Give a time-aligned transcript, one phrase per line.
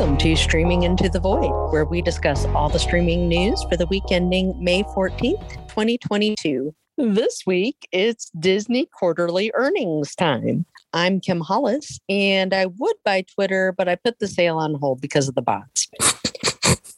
[0.00, 3.86] Welcome to Streaming Into the Void, where we discuss all the streaming news for the
[3.88, 6.74] week ending May 14th, 2022.
[6.96, 10.64] This week, it's Disney quarterly earnings time.
[10.94, 15.02] I'm Kim Hollis, and I would buy Twitter, but I put the sale on hold
[15.02, 15.90] because of the bots.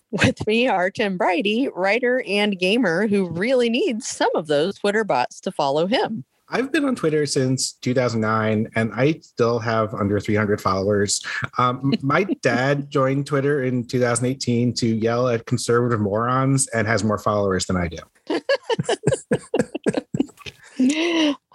[0.13, 5.03] With me are Tim Briody, writer and gamer who really needs some of those Twitter
[5.03, 6.25] bots to follow him.
[6.53, 11.25] I've been on Twitter since 2009 and I still have under 300 followers.
[11.57, 17.19] Um, my dad joined Twitter in 2018 to yell at conservative morons and has more
[17.19, 17.97] followers than I do.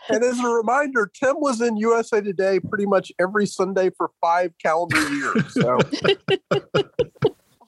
[0.10, 4.54] and as a reminder, Tim was in USA Today pretty much every Sunday for five
[4.62, 5.54] calendar years.
[5.54, 5.78] So.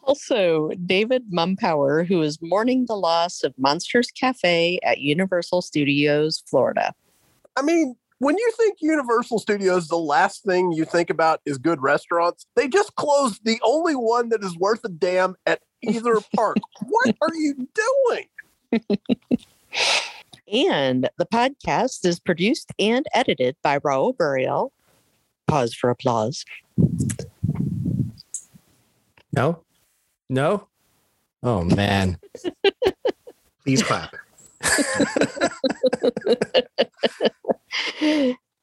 [0.03, 6.95] Also, David Mumpower, who is mourning the loss of Monsters Cafe at Universal Studios, Florida.
[7.55, 11.81] I mean, when you think Universal Studios, the last thing you think about is good
[11.81, 12.45] restaurants.
[12.55, 16.57] They just closed the only one that is worth a damn at either park.
[16.87, 18.83] what are you doing?
[20.51, 24.73] and the podcast is produced and edited by Raul Burial.
[25.47, 26.43] Pause for applause.
[29.31, 29.63] No?
[30.29, 30.67] No?
[31.41, 32.17] Oh, man.
[33.63, 34.13] Please clap.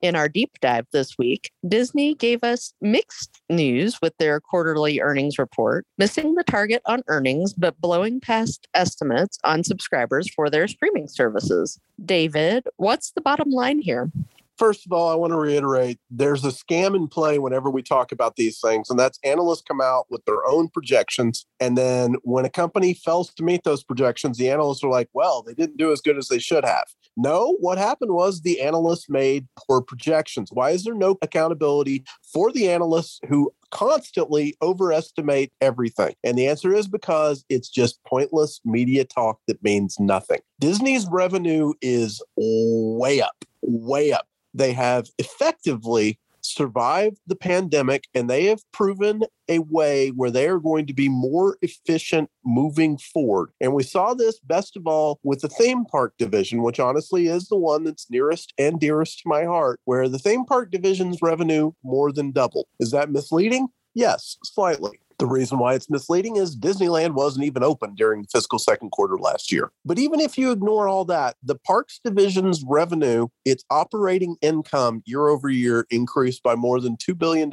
[0.02, 5.38] In our deep dive this week, Disney gave us mixed news with their quarterly earnings
[5.38, 11.08] report, missing the target on earnings, but blowing past estimates on subscribers for their streaming
[11.08, 11.80] services.
[12.04, 14.10] David, what's the bottom line here?
[14.58, 18.10] First of all, I want to reiterate there's a scam in play whenever we talk
[18.10, 21.44] about these things, and that's analysts come out with their own projections.
[21.60, 25.42] And then when a company fails to meet those projections, the analysts are like, well,
[25.42, 26.86] they didn't do as good as they should have.
[27.18, 30.50] No, what happened was the analysts made poor projections.
[30.52, 36.14] Why is there no accountability for the analysts who constantly overestimate everything?
[36.24, 40.40] And the answer is because it's just pointless media talk that means nothing.
[40.60, 48.44] Disney's revenue is way up, way up they have effectively survived the pandemic and they
[48.44, 53.50] have proven a way where they are going to be more efficient moving forward.
[53.60, 57.48] And we saw this best of all with the theme park division, which honestly is
[57.48, 61.72] the one that's nearest and dearest to my heart, where the theme park division's revenue
[61.82, 62.66] more than doubled.
[62.78, 63.68] Is that misleading?
[63.94, 65.00] Yes, slightly.
[65.18, 69.16] The reason why it's misleading is Disneyland wasn't even open during the fiscal second quarter
[69.18, 69.72] last year.
[69.84, 75.28] But even if you ignore all that, the parks division's revenue, its operating income year
[75.28, 77.50] over year increased by more than $2 billion,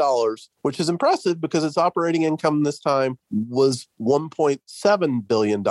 [0.64, 5.64] which is impressive because its operating income this time was $1.7 billion.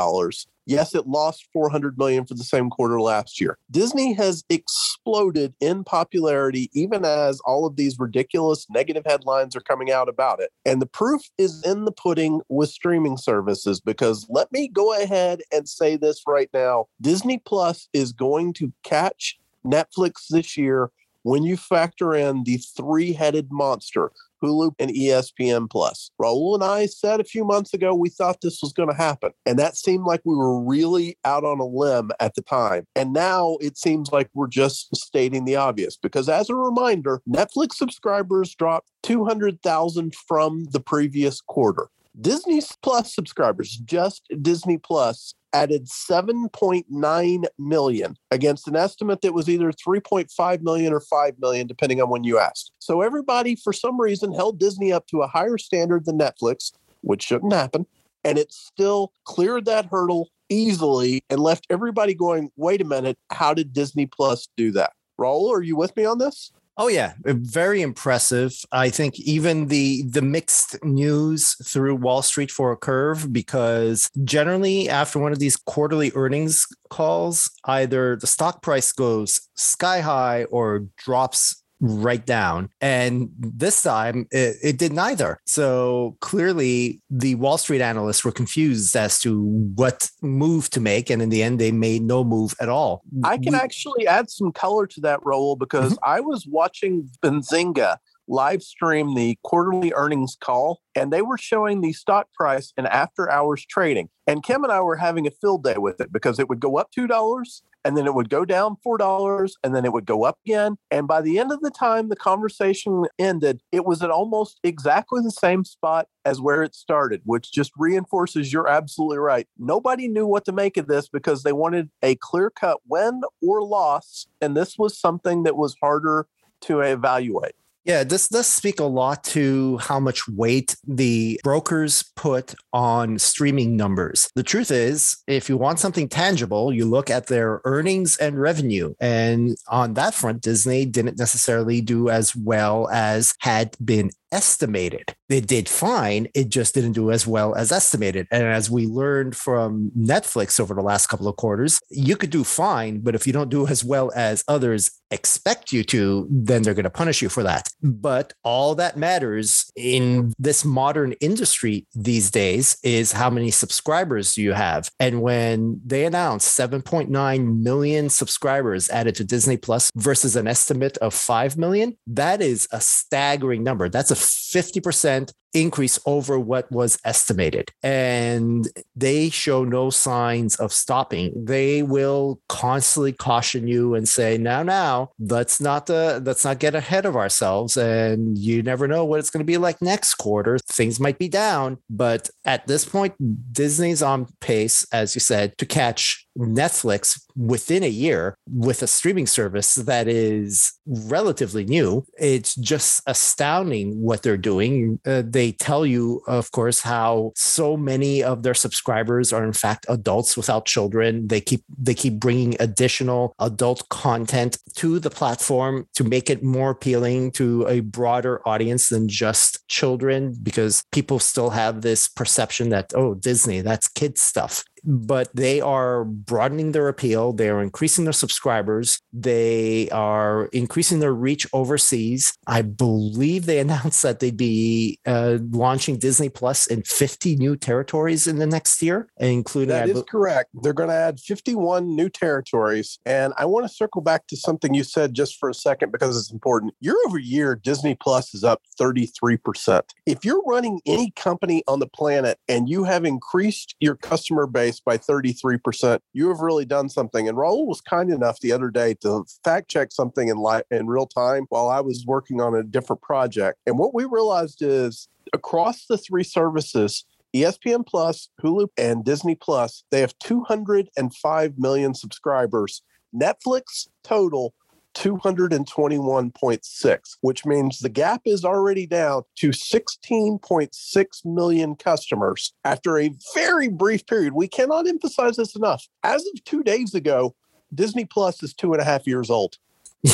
[0.67, 3.59] Yes, it lost 400 million for the same quarter last year.
[3.71, 9.91] Disney has exploded in popularity even as all of these ridiculous negative headlines are coming
[9.91, 10.50] out about it.
[10.65, 15.43] And the proof is in the pudding with streaming services because let me go ahead
[15.53, 16.87] and say this right now.
[17.00, 20.91] Disney Plus is going to catch Netflix this year
[21.23, 24.11] when you factor in the three-headed monster
[24.42, 26.10] Hulu, and ESPN Plus.
[26.20, 29.32] Raul and I said a few months ago we thought this was going to happen.
[29.47, 32.86] And that seemed like we were really out on a limb at the time.
[32.97, 37.75] And now it seems like we're just stating the obvious because, as a reminder, Netflix
[37.75, 41.88] subscribers dropped 200,000 from the previous quarter.
[42.21, 49.73] Disney Plus subscribers, just Disney Plus, added 7.9 million against an estimate that was either
[49.73, 52.73] 3.5 million or 5 million, depending on when you asked.
[52.78, 57.23] So everybody, for some reason, held Disney up to a higher standard than Netflix, which
[57.23, 57.87] shouldn't happen.
[58.25, 63.53] And it still cleared that hurdle easily and left everybody going, wait a minute, how
[63.55, 64.93] did Disney Plus do that?
[65.19, 66.53] Raul, are you with me on this?
[66.78, 68.55] Oh yeah, uh, very impressive.
[68.72, 74.88] I think even the the mixed news through Wall Street for a curve because generally
[74.88, 80.87] after one of these quarterly earnings calls, either the stock price goes sky high or
[80.96, 82.70] drops right down.
[82.81, 85.38] And this time it, it, did neither.
[85.46, 89.43] So clearly the Wall Street analysts were confused as to
[89.75, 91.11] what move to make.
[91.11, 93.02] And in the end, they made no move at all.
[93.25, 96.11] I can we, actually add some color to that, Raul, because mm-hmm.
[96.11, 97.96] I was watching Benzinga
[98.28, 103.30] live stream the quarterly earnings call, and they were showing the stock price in after
[103.30, 104.08] hours trading.
[104.26, 106.76] And Kim and I were having a field day with it because it would go
[106.76, 110.38] up $2 and then it would go down $4 and then it would go up
[110.46, 110.76] again.
[110.90, 115.20] And by the end of the time the conversation ended, it was at almost exactly
[115.22, 119.48] the same spot as where it started, which just reinforces you're absolutely right.
[119.58, 123.62] Nobody knew what to make of this because they wanted a clear cut win or
[123.62, 124.26] loss.
[124.40, 126.28] And this was something that was harder
[126.62, 127.54] to evaluate.
[127.84, 133.76] Yeah, this does speak a lot to how much weight the brokers put on streaming
[133.76, 134.31] numbers.
[134.37, 138.94] The truth is, if you want something tangible, you look at their earnings and revenue.
[139.00, 145.14] And on that front, Disney didn't necessarily do as well as had been estimated.
[145.32, 146.29] It did fine.
[146.34, 148.26] It just didn't do as well as estimated.
[148.31, 152.44] And as we learned from Netflix over the last couple of quarters, you could do
[152.44, 156.75] fine, but if you don't do as well as others expect you to, then they're
[156.75, 157.69] going to punish you for that.
[157.82, 164.43] But all that matters in this modern industry these days is how many subscribers do
[164.43, 164.90] you have.
[164.99, 171.12] And when they announced 7.9 million subscribers added to Disney Plus versus an estimate of
[171.14, 173.88] 5 million, that is a staggering number.
[173.90, 177.72] That's a 50% percent increase over what was estimated.
[177.82, 181.32] And they show no signs of stopping.
[181.44, 186.75] They will constantly caution you and say, now, now, let's not uh, let's not get
[186.75, 187.76] ahead of ourselves.
[187.76, 190.58] And you never know what it's going to be like next quarter.
[190.58, 193.14] Things might be down, but at this point,
[193.52, 199.26] Disney's on pace, as you said, to catch Netflix within a year with a streaming
[199.26, 202.05] service that is relatively new.
[202.19, 205.00] It's just astounding what they're doing.
[205.06, 209.85] Uh, they tell you, of course, how so many of their subscribers are in fact
[209.89, 211.27] adults without children.
[211.27, 216.71] They keep they keep bringing additional adult content to the platform to make it more
[216.71, 222.93] appealing to a broader audience than just children because people still have this perception that
[222.94, 227.32] oh Disney that's kids stuff but they are broadening their appeal.
[227.32, 229.00] They are increasing their subscribers.
[229.12, 232.37] They are increasing their reach overseas.
[232.46, 238.26] I believe they announced that they'd be uh, launching Disney Plus in 50 new territories
[238.26, 239.69] in the next year, including.
[239.69, 240.50] That is correct.
[240.55, 242.99] They're going to add 51 new territories.
[243.06, 246.17] And I want to circle back to something you said just for a second because
[246.17, 246.75] it's important.
[246.81, 249.82] Year over year, Disney Plus is up 33%.
[250.06, 254.71] If you're running any company on the planet and you have increased your customer base,
[254.80, 255.98] by 33%.
[256.12, 257.28] You have really done something.
[257.28, 261.06] And Raul was kind enough the other day to fact check something in, in real
[261.06, 263.58] time while I was working on a different project.
[263.66, 267.04] And what we realized is across the three services,
[267.34, 272.82] ESPN Plus, Hulu, and Disney Plus, they have 205 million subscribers.
[273.14, 274.54] Netflix total
[274.94, 283.69] 221.6, which means the gap is already down to 16.6 million customers after a very
[283.69, 284.35] brief period.
[284.35, 285.89] We cannot emphasize this enough.
[286.03, 287.35] As of two days ago,
[287.75, 289.56] Disney Plus is two and a half years old.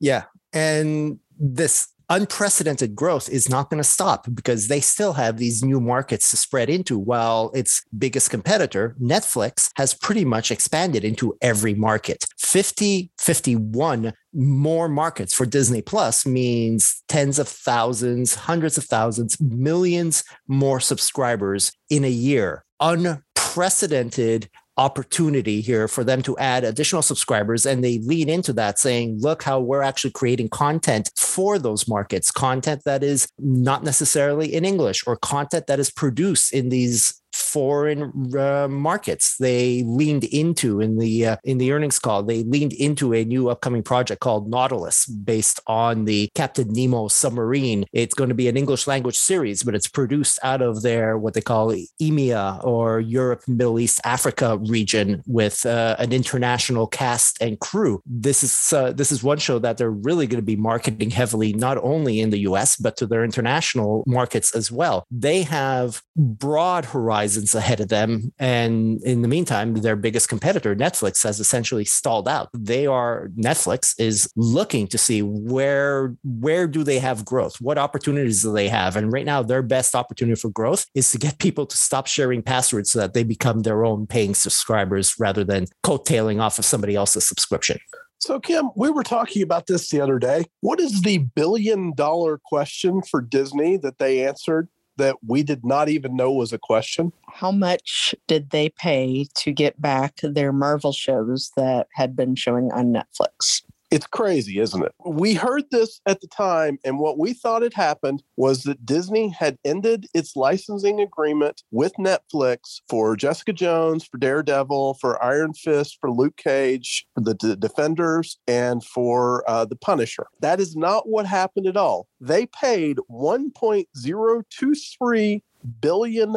[0.00, 0.24] yeah.
[0.52, 5.80] And this unprecedented growth is not going to stop because they still have these new
[5.80, 6.98] markets to spread into.
[6.98, 12.24] While its biggest competitor netflix has pretty much expanded into every market.
[12.38, 20.22] 50 51 more markets for disney plus means tens of thousands hundreds of thousands millions
[20.46, 22.64] more subscribers in a year.
[22.80, 29.18] Unprecedented opportunity here for them to add additional subscribers and they lean into that saying
[29.20, 34.66] look how we're actually creating content for those markets content that is not necessarily in
[34.66, 37.22] english or content that is produced in these
[37.56, 39.38] foreign uh, markets.
[39.38, 42.22] They leaned into in the uh, in the earnings call.
[42.22, 47.86] They leaned into a new upcoming project called Nautilus, based on the Captain Nemo submarine.
[47.94, 51.32] It's going to be an English language series, but it's produced out of their what
[51.32, 57.58] they call EMEA or Europe, Middle East, Africa region with uh, an international cast and
[57.58, 58.02] crew.
[58.04, 61.54] This is uh, this is one show that they're really going to be marketing heavily,
[61.54, 62.76] not only in the U.S.
[62.76, 65.06] but to their international markets as well.
[65.10, 68.32] They have broad horizons ahead of them.
[68.38, 72.48] And in the meantime, their biggest competitor, Netflix, has essentially stalled out.
[72.52, 77.60] They are Netflix is looking to see where where do they have growth?
[77.60, 78.96] What opportunities do they have?
[78.96, 82.42] And right now, their best opportunity for growth is to get people to stop sharing
[82.42, 86.94] passwords so that they become their own paying subscribers rather than coattailing off of somebody
[86.94, 87.78] else's subscription.
[88.18, 90.46] So, Kim, we were talking about this the other day.
[90.60, 95.88] What is the billion dollar question for Disney that they answered that we did not
[95.88, 97.12] even know was a question.
[97.28, 102.70] How much did they pay to get back their Marvel shows that had been showing
[102.72, 103.62] on Netflix?
[103.90, 104.92] It's crazy, isn't it?
[105.04, 109.28] We heard this at the time, and what we thought had happened was that Disney
[109.28, 115.98] had ended its licensing agreement with Netflix for Jessica Jones, for Daredevil, for Iron Fist,
[116.00, 120.26] for Luke Cage, for the D- Defenders, and for uh, The Punisher.
[120.40, 122.08] That is not what happened at all.
[122.20, 125.42] They paid $1.023
[125.80, 126.36] billion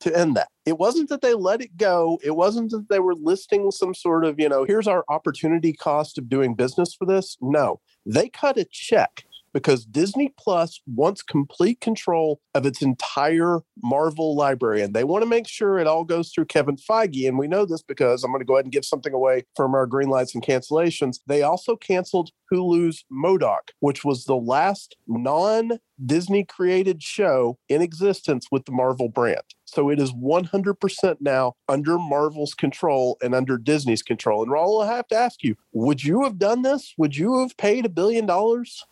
[0.00, 0.48] to end that.
[0.66, 2.18] It wasn't that they let it go.
[2.22, 6.18] It wasn't that they were listing some sort of, you know, here's our opportunity cost
[6.18, 7.36] of doing business for this.
[7.40, 14.36] No, they cut a check because Disney Plus wants complete control of its entire Marvel
[14.36, 14.82] library.
[14.82, 17.26] And they want to make sure it all goes through Kevin Feige.
[17.26, 19.74] And we know this because I'm going to go ahead and give something away from
[19.74, 21.18] our green lights and cancellations.
[21.26, 28.46] They also canceled Hulu's MODOK, which was the last non Disney created show in existence
[28.50, 29.42] with the Marvel brand.
[29.70, 34.42] So it is 100% now under Marvel's control and under Disney's control.
[34.42, 36.92] And Raul, I have to ask you, would you have done this?
[36.98, 38.84] Would you have paid a billion dollars?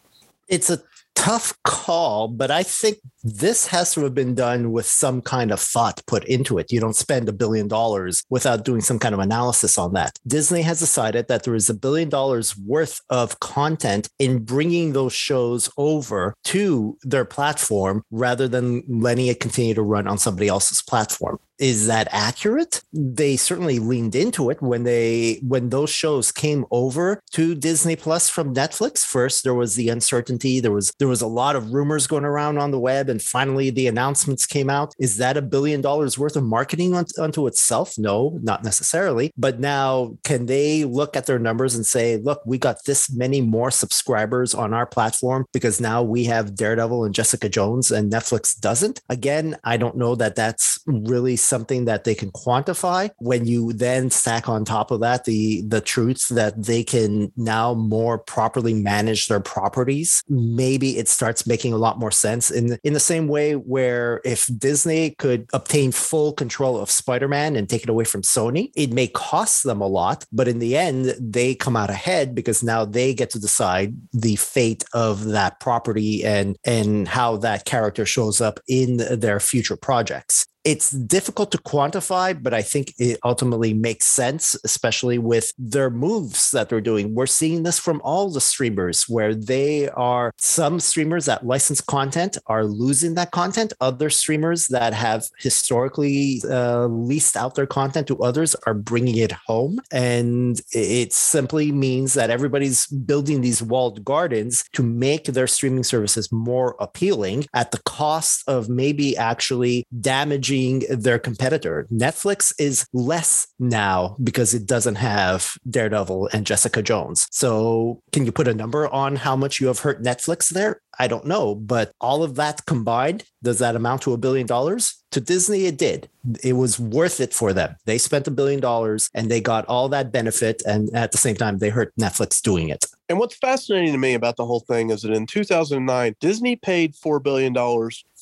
[0.49, 0.81] It's a
[1.15, 2.99] tough call, but I think
[3.31, 6.73] this has to have been done with some kind of thought put into it.
[6.73, 10.19] You don't spend a billion dollars without doing some kind of analysis on that.
[10.27, 15.13] Disney has decided that there is a billion dollars worth of content in bringing those
[15.13, 20.83] shows over to their platform rather than letting it continue to run on somebody else's
[20.83, 26.65] platform is that accurate they certainly leaned into it when they when those shows came
[26.71, 31.21] over to disney plus from netflix first there was the uncertainty there was there was
[31.21, 34.95] a lot of rumors going around on the web and finally the announcements came out
[34.99, 40.17] is that a billion dollars worth of marketing unto itself no not necessarily but now
[40.25, 44.55] can they look at their numbers and say look we got this many more subscribers
[44.55, 49.57] on our platform because now we have daredevil and jessica jones and netflix doesn't again
[49.65, 53.11] i don't know that that's really something that they can quantify.
[53.19, 57.75] When you then stack on top of that the the truths that they can now
[57.75, 62.51] more properly manage their properties, maybe it starts making a lot more sense.
[62.51, 67.83] In in same way where if Disney could obtain full control of Spider-Man and take
[67.83, 71.55] it away from Sony, it may cost them a lot, but in the end they
[71.55, 76.57] come out ahead because now they get to decide the fate of that property and
[76.65, 82.53] and how that character shows up in their future projects it's difficult to quantify, but
[82.53, 87.15] I think it ultimately makes sense, especially with their moves that they're doing.
[87.15, 92.37] We're seeing this from all the streamers where they are some streamers that license content
[92.49, 93.73] are losing that content.
[93.81, 99.33] Other streamers that have historically uh, leased out their content to others are bringing it
[99.33, 99.81] home.
[99.91, 106.31] And it simply means that everybody's building these walled gardens to make their streaming services
[106.31, 111.87] more appealing at the cost of maybe actually damaging being their competitor.
[111.93, 117.29] Netflix is less now because it doesn't have Daredevil and Jessica Jones.
[117.31, 120.81] So, can you put a number on how much you have hurt Netflix there?
[120.99, 125.01] I don't know, but all of that combined, does that amount to a billion dollars?
[125.13, 126.09] To Disney, it did.
[126.43, 127.77] It was worth it for them.
[127.85, 130.61] They spent a billion dollars and they got all that benefit.
[130.67, 132.85] And at the same time, they hurt Netflix doing it.
[133.09, 136.97] And what's fascinating to me about the whole thing is that in 2009, Disney paid
[136.97, 137.55] $4 billion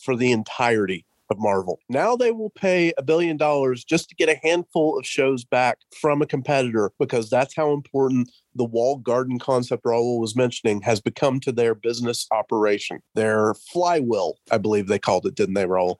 [0.05, 1.80] for the entirety of Marvel.
[1.88, 5.78] Now they will pay a billion dollars just to get a handful of shows back
[6.00, 11.00] from a competitor because that's how important the walled garden concept Raul was mentioning has
[11.00, 13.00] become to their business operation.
[13.14, 15.97] Their flywheel, I believe they called it, didn't they, Raul?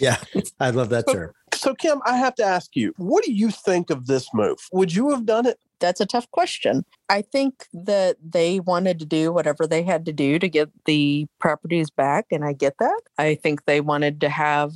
[0.00, 0.16] Yeah,
[0.60, 1.32] I love that term.
[1.58, 4.58] So, Kim, I have to ask you, what do you think of this move?
[4.72, 5.58] Would you have done it?
[5.80, 6.84] that's a tough question.
[7.08, 11.26] I think that they wanted to do whatever they had to do to get the
[11.38, 13.00] properties back, and I get that.
[13.16, 14.72] I think they wanted to have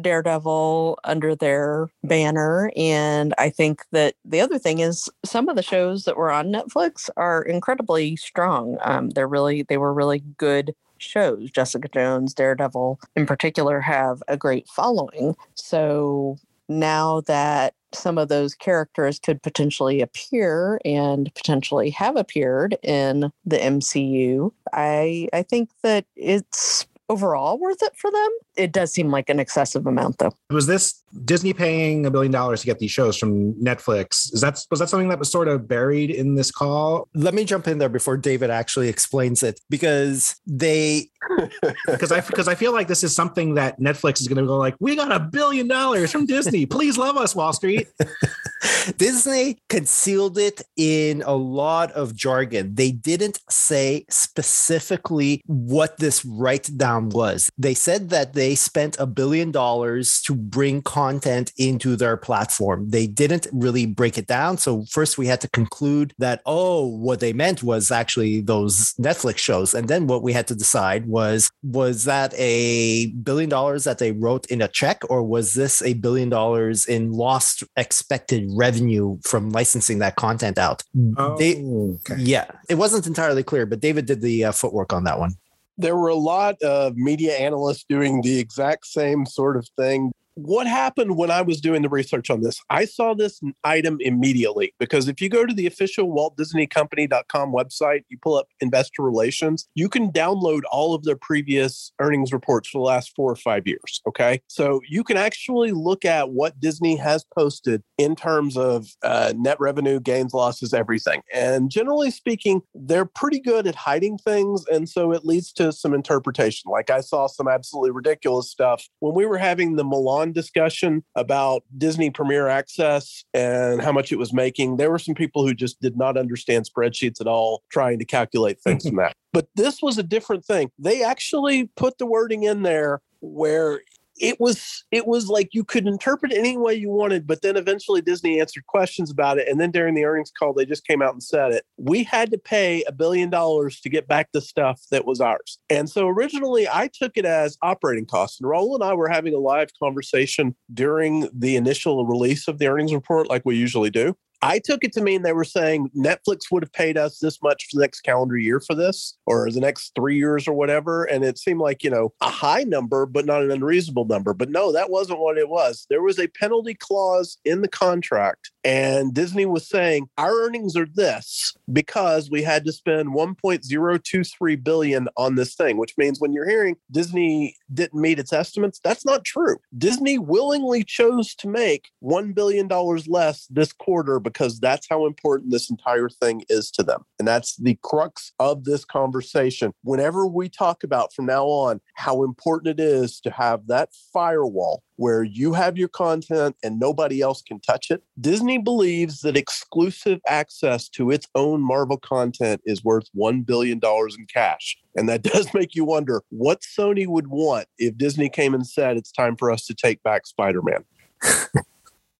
[0.00, 5.62] Daredevil under their banner, and I think that the other thing is some of the
[5.62, 8.78] shows that were on Netflix are incredibly strong.
[8.82, 11.50] Um, they're really they were really good shows.
[11.50, 15.34] Jessica Jones, Daredevil, in particular, have a great following.
[15.54, 23.30] So now that some of those characters could potentially appear and potentially have appeared in
[23.44, 28.30] the MCU, I I think that it's overall worth it for them.
[28.56, 30.32] It does seem like an excessive amount though.
[30.50, 34.32] Was this Disney paying a billion dollars to get these shows from Netflix?
[34.32, 37.08] Is that was that something that was sort of buried in this call?
[37.14, 41.10] Let me jump in there before David actually explains it because they
[41.86, 44.56] because I because I feel like this is something that Netflix is going to go
[44.56, 46.66] like, we got a billion dollars from Disney.
[46.66, 47.88] Please love us, Wall Street.
[48.96, 52.74] Disney concealed it in a lot of jargon.
[52.74, 57.50] They didn't say specifically what this write down was.
[57.58, 62.90] They said that they spent a billion dollars to bring content into their platform.
[62.90, 64.58] They didn't really break it down.
[64.58, 69.38] So, first we had to conclude that, oh, what they meant was actually those Netflix
[69.38, 69.72] shows.
[69.72, 74.12] And then what we had to decide was was that a billion dollars that they
[74.12, 79.50] wrote in a check, or was this a billion dollars in lost expected revenue from
[79.50, 80.82] licensing that content out?
[81.16, 82.16] Oh, they, okay.
[82.18, 85.36] Yeah, it wasn't entirely clear, but David did the uh, footwork on that one
[85.76, 90.66] there were a lot of media analysts doing the exact same sort of thing what
[90.66, 92.60] happened when I was doing the research on this?
[92.70, 97.52] I saw this item immediately because if you go to the official Walt Disney Company.com
[97.52, 102.68] website, you pull up investor relations, you can download all of their previous earnings reports
[102.68, 104.00] for the last four or five years.
[104.08, 104.40] Okay.
[104.48, 109.58] So you can actually look at what Disney has posted in terms of uh, net
[109.60, 111.22] revenue, gains, losses, everything.
[111.32, 114.64] And generally speaking, they're pretty good at hiding things.
[114.66, 116.70] And so it leads to some interpretation.
[116.70, 119.84] Like I saw some absolutely ridiculous stuff when we were having the
[120.32, 124.76] Discussion about Disney Premier Access and how much it was making.
[124.76, 128.60] There were some people who just did not understand spreadsheets at all, trying to calculate
[128.60, 129.14] things from that.
[129.32, 130.70] But this was a different thing.
[130.78, 133.80] They actually put the wording in there where
[134.20, 137.56] it was it was like you could interpret it any way you wanted but then
[137.56, 141.02] eventually disney answered questions about it and then during the earnings call they just came
[141.02, 141.64] out and said it.
[141.76, 145.58] We had to pay a billion dollars to get back the stuff that was ours.
[145.70, 149.34] And so originally i took it as operating costs and Raul and i were having
[149.34, 154.16] a live conversation during the initial release of the earnings report like we usually do
[154.44, 157.64] I took it to mean they were saying Netflix would have paid us this much
[157.64, 161.04] for the next calendar year for this or the next three years or whatever.
[161.04, 164.34] And it seemed like, you know, a high number, but not an unreasonable number.
[164.34, 165.86] But no, that wasn't what it was.
[165.88, 168.50] There was a penalty clause in the contract.
[168.64, 175.08] And Disney was saying our earnings are this because we had to spend 1.023 billion
[175.16, 179.24] on this thing, which means when you're hearing Disney didn't meet its estimates, that's not
[179.24, 179.56] true.
[179.76, 182.68] Disney willingly chose to make $1 billion
[183.06, 187.04] less this quarter because that's how important this entire thing is to them.
[187.18, 189.72] And that's the crux of this conversation.
[189.82, 194.82] Whenever we talk about from now on how important it is to have that firewall
[194.96, 198.02] where you have your content and nobody else can touch it.
[198.20, 204.26] Disney believes that exclusive access to its own Marvel content is worth $1 billion in
[204.32, 204.76] cash.
[204.96, 208.96] And that does make you wonder what Sony would want if Disney came and said
[208.96, 210.84] it's time for us to take back Spider Man.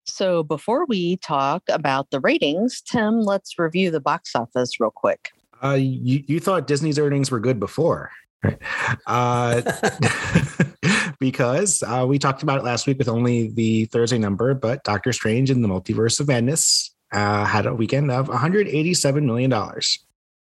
[0.06, 5.30] so before we talk about the ratings, Tim, let's review the box office real quick.
[5.62, 8.10] Uh, you, you thought Disney's earnings were good before.
[8.42, 8.58] Right.
[9.06, 9.62] Uh,
[11.18, 15.12] because uh, we talked about it last week with only the Thursday number, but Doctor
[15.12, 19.98] Strange in the Multiverse of Madness uh, had a weekend of 187 million dollars.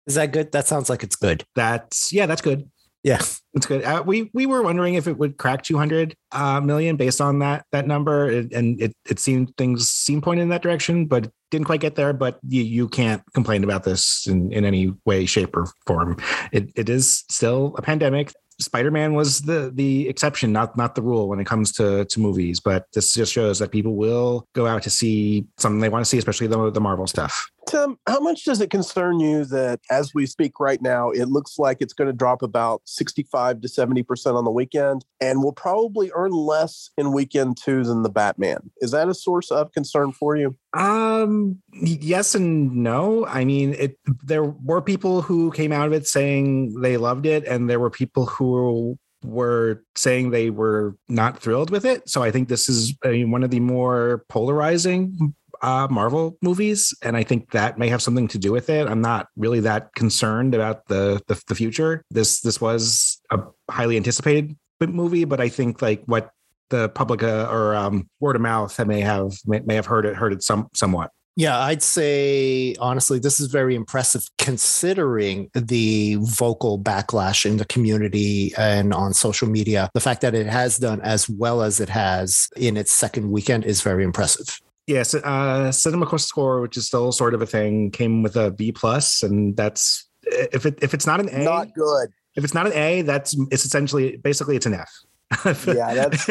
[0.07, 0.51] Is that good?
[0.51, 1.43] That sounds like it's good.
[1.55, 2.69] That's yeah, that's good.
[3.03, 3.21] Yeah,
[3.53, 3.83] that's good.
[3.83, 7.65] Uh, we we were wondering if it would crack 200 uh, million based on that
[7.71, 11.65] that number, it, and it it seemed things seemed pointed in that direction, but didn't
[11.65, 12.13] quite get there.
[12.13, 16.17] But you you can't complain about this in in any way, shape, or form.
[16.51, 18.33] It it is still a pandemic.
[18.59, 22.59] Spider-Man was the the exception, not not the rule when it comes to to movies.
[22.59, 26.09] But this just shows that people will go out to see something they want to
[26.09, 27.49] see, especially the the Marvel stuff.
[27.67, 31.59] Tim, how much does it concern you that as we speak right now, it looks
[31.59, 36.11] like it's going to drop about 65 to 70% on the weekend and will probably
[36.15, 38.71] earn less in weekend two than the Batman?
[38.77, 40.55] Is that a source of concern for you?
[40.73, 43.25] Um, yes and no.
[43.25, 47.45] I mean, it there were people who came out of it saying they loved it,
[47.45, 52.09] and there were people who were saying they were not thrilled with it.
[52.09, 56.93] So I think this is I mean, one of the more polarizing uh, Marvel movies,
[57.01, 58.87] and I think that may have something to do with it.
[58.87, 62.03] I'm not really that concerned about the the, the future.
[62.09, 66.31] This this was a highly anticipated movie, but I think like what
[66.69, 70.15] the public uh, or um, word of mouth may have may, may have heard it
[70.15, 71.11] heard it some somewhat.
[71.37, 78.53] Yeah, I'd say honestly, this is very impressive considering the vocal backlash in the community
[78.57, 79.89] and on social media.
[79.93, 83.63] The fact that it has done as well as it has in its second weekend
[83.63, 84.59] is very impressive.
[84.87, 88.71] Yes, uh, Cinema Score, which is still sort of a thing, came with a B
[88.71, 92.09] plus, and that's if it if it's not an A, not good.
[92.35, 94.89] If it's not an A, that's it's essentially basically it's an F
[95.45, 96.27] yeah, that's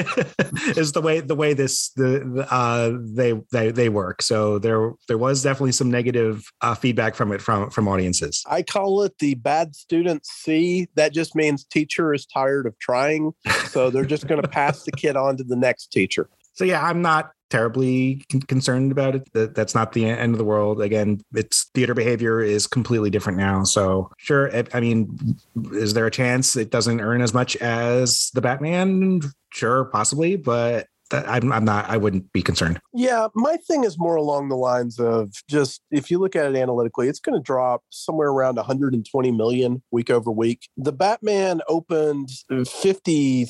[0.76, 4.20] is the way the way this the, uh they they they work.
[4.20, 8.44] So there there was definitely some negative uh, feedback from it from from audiences.
[8.46, 10.88] I call it the bad student C.
[10.96, 13.32] That just means teacher is tired of trying,
[13.68, 16.28] so they're just going to pass the kid on to the next teacher.
[16.52, 19.32] So yeah, I'm not terribly concerned about it.
[19.32, 20.80] That that's not the end of the world.
[20.80, 23.64] Again, it's theater behavior is completely different now.
[23.64, 25.36] So sure, I mean,
[25.72, 29.20] is there a chance it doesn't earn as much as the Batman?
[29.52, 32.80] Sure, possibly, but I'm, I'm not, I wouldn't be concerned.
[32.92, 33.28] Yeah.
[33.34, 37.08] My thing is more along the lines of just if you look at it analytically,
[37.08, 40.68] it's going to drop somewhere around 120 million week over week.
[40.76, 43.46] The Batman opened 50,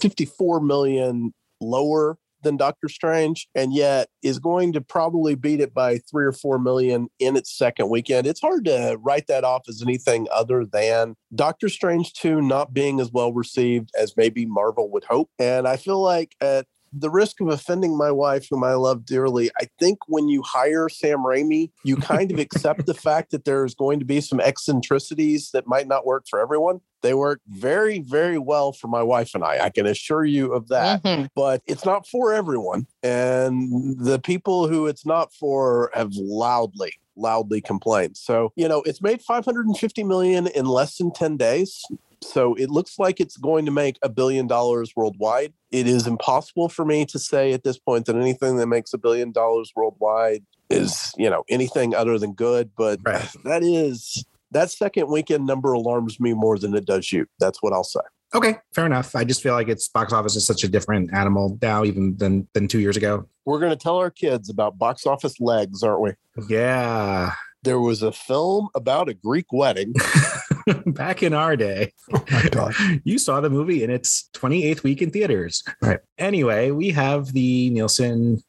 [0.00, 5.98] 54 million lower than Doctor Strange, and yet is going to probably beat it by
[5.98, 8.26] three or four million in its second weekend.
[8.26, 13.00] It's hard to write that off as anything other than Doctor Strange 2 not being
[13.00, 15.30] as well received as maybe Marvel would hope.
[15.38, 19.50] And I feel like at the risk of offending my wife, whom I love dearly,
[19.60, 23.74] I think when you hire Sam Raimi, you kind of accept the fact that there's
[23.74, 26.80] going to be some eccentricities that might not work for everyone.
[27.02, 29.64] They work very, very well for my wife and I.
[29.64, 31.02] I can assure you of that.
[31.02, 31.28] Mhm.
[31.34, 32.86] But it's not for everyone.
[33.02, 38.16] And the people who it's not for have loudly, loudly complained.
[38.16, 41.82] So, you know, it's made 550 million in less than 10 days.
[42.22, 45.52] So it looks like it's going to make a billion dollars worldwide.
[45.70, 48.98] It is impossible for me to say at this point that anything that makes a
[48.98, 52.70] billion dollars worldwide is, you know, anything other than good.
[52.76, 53.28] But Right.
[53.44, 57.26] that is that second weekend number alarms me more than it does you.
[57.40, 58.00] That's what I'll say.
[58.34, 59.14] Okay, fair enough.
[59.14, 62.48] I just feel like its box office is such a different animal now, even than
[62.54, 63.26] than two years ago.
[63.44, 66.12] We're going to tell our kids about box office legs, aren't we?
[66.48, 67.32] Yeah,
[67.62, 69.92] There was a film about a Greek wedding.
[70.86, 75.10] back in our day, Oh my you saw the movie in its 28th week in
[75.10, 75.62] theaters.
[75.80, 76.00] Right.
[76.18, 78.42] Anyway, we have the Nielsen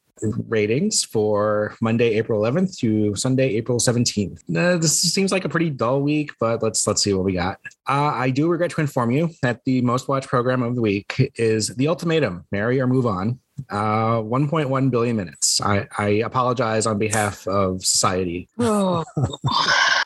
[0.48, 4.38] ratings for Monday, April 11th to Sunday, April 17th.
[4.56, 7.58] Uh, this seems like a pretty dull week, but let's let's see what we got.
[7.88, 11.32] Uh, I do regret to inform you that the most watched program of the week
[11.36, 13.38] is The Ultimatum: Marry or Move On.
[13.70, 15.60] Uh, 1.1 billion minutes.
[15.60, 18.48] I, I apologize on behalf of society.
[18.58, 19.04] Oh,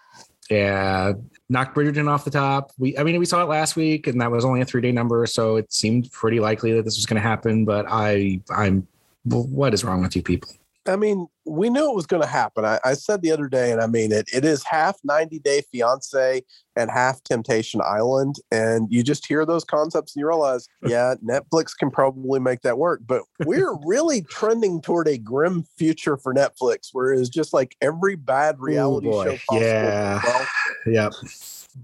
[0.50, 1.12] Yeah,
[1.48, 2.72] knocked Bridgerton off the top.
[2.78, 4.92] We, I mean, we saw it last week, and that was only a three day
[4.92, 7.64] number, so it seemed pretty likely that this was going to happen.
[7.64, 8.86] But I, I'm,
[9.24, 10.50] what is wrong with you people?
[10.88, 12.64] I mean, we knew it was going to happen.
[12.64, 14.28] I, I said the other day, and I mean it.
[14.32, 16.42] It is half 90 Day Fiance
[16.76, 21.76] and half Temptation Island, and you just hear those concepts and you realize, yeah, Netflix
[21.78, 23.02] can probably make that work.
[23.06, 28.16] But we're really trending toward a grim future for Netflix, where it's just like every
[28.16, 29.24] bad reality boy.
[29.24, 29.66] show possible.
[29.66, 30.20] Yeah.
[30.24, 30.46] Well,
[30.86, 31.12] Yep.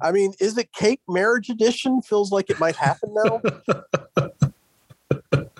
[0.00, 2.00] I mean, is it Cake Marriage Edition?
[2.02, 3.42] Feels like it might happen now.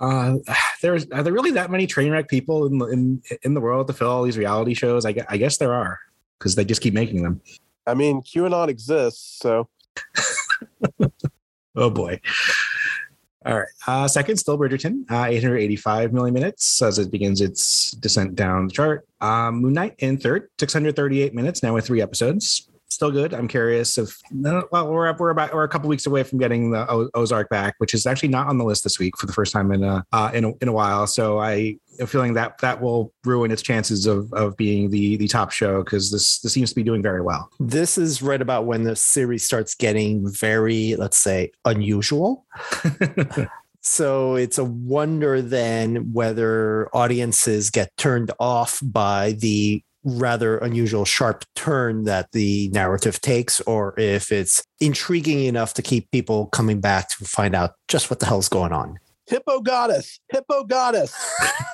[0.00, 0.36] Uh,
[0.82, 3.86] there's are there really that many train wreck people in the in in the world
[3.86, 5.04] to fill all these reality shows?
[5.04, 5.98] I, gue- I guess there are
[6.38, 7.40] because they just keep making them.
[7.86, 9.68] I mean, QAnon exists, so
[11.76, 12.20] Oh boy.
[13.46, 13.68] All right.
[13.86, 18.72] Uh, second, still Bridgerton, uh, 885 million minutes as it begins its descent down the
[18.72, 19.06] chart.
[19.20, 22.70] Um, Moon Knight in third, 638 minutes, now with three episodes.
[22.88, 23.34] Still good.
[23.34, 26.70] I'm curious if well, we're up, we're about we're a couple weeks away from getting
[26.70, 29.32] the o- Ozark back, which is actually not on the list this week for the
[29.32, 31.06] first time in a uh, in a, in a while.
[31.06, 35.26] So I am feeling that that will ruin its chances of of being the the
[35.26, 37.50] top show because this this seems to be doing very well.
[37.58, 42.46] This is right about when the series starts getting very, let's say, unusual.
[43.86, 51.44] So it's a wonder then whether audiences get turned off by the rather unusual sharp
[51.54, 57.08] turn that the narrative takes, or if it's intriguing enough to keep people coming back
[57.10, 58.98] to find out just what the hell's going on.
[59.26, 61.14] Hippo Goddess, Hippo Goddess.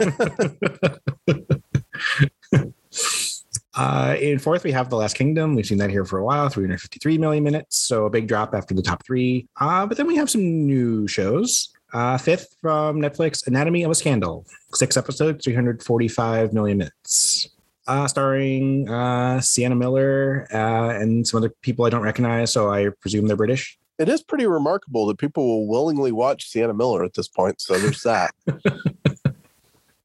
[3.76, 5.54] Uh, in fourth, we have The Last Kingdom.
[5.54, 7.76] We've seen that here for a while, 353 million minutes.
[7.76, 9.46] So a big drop after the top three.
[9.60, 11.70] Uh, but then we have some new shows.
[11.92, 14.44] Uh, fifth from Netflix, Anatomy of a Scandal.
[14.74, 17.48] Six episodes, 345 million minutes.
[17.86, 22.52] Uh, starring uh, Sienna Miller uh, and some other people I don't recognize.
[22.52, 23.78] So I presume they're British.
[23.98, 27.60] It is pretty remarkable that people will willingly watch Sienna Miller at this point.
[27.60, 28.34] So there's that.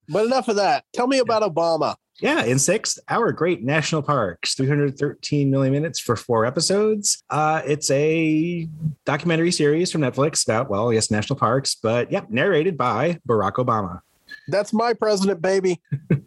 [0.10, 0.86] but enough of that.
[0.94, 1.96] Tell me about Obama.
[2.20, 7.24] Yeah, in sixth, Our Great National Parks, 313 million minutes for four episodes.
[7.30, 8.70] Uh, it's a
[9.04, 14.00] documentary series from Netflix about, well, yes, national parks, but yep, narrated by Barack Obama.
[14.48, 15.82] That's my president, baby.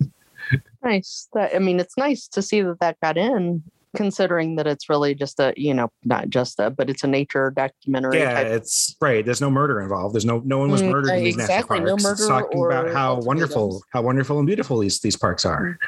[0.83, 1.29] nice.
[1.35, 3.63] That I mean, it's nice to see that that got in,
[3.97, 7.53] considering that it's really just a you know not just a, but it's a nature
[7.57, 8.19] documentary.
[8.19, 8.47] Yeah, type.
[8.49, 9.25] it's right.
[9.25, 10.15] There's no murder involved.
[10.15, 12.21] There's no no one was Mm, murdered in these exactly, no national parks.
[12.21, 13.27] It's murder talking about how ultimatums.
[13.27, 15.79] wonderful, how wonderful and beautiful these these parks are,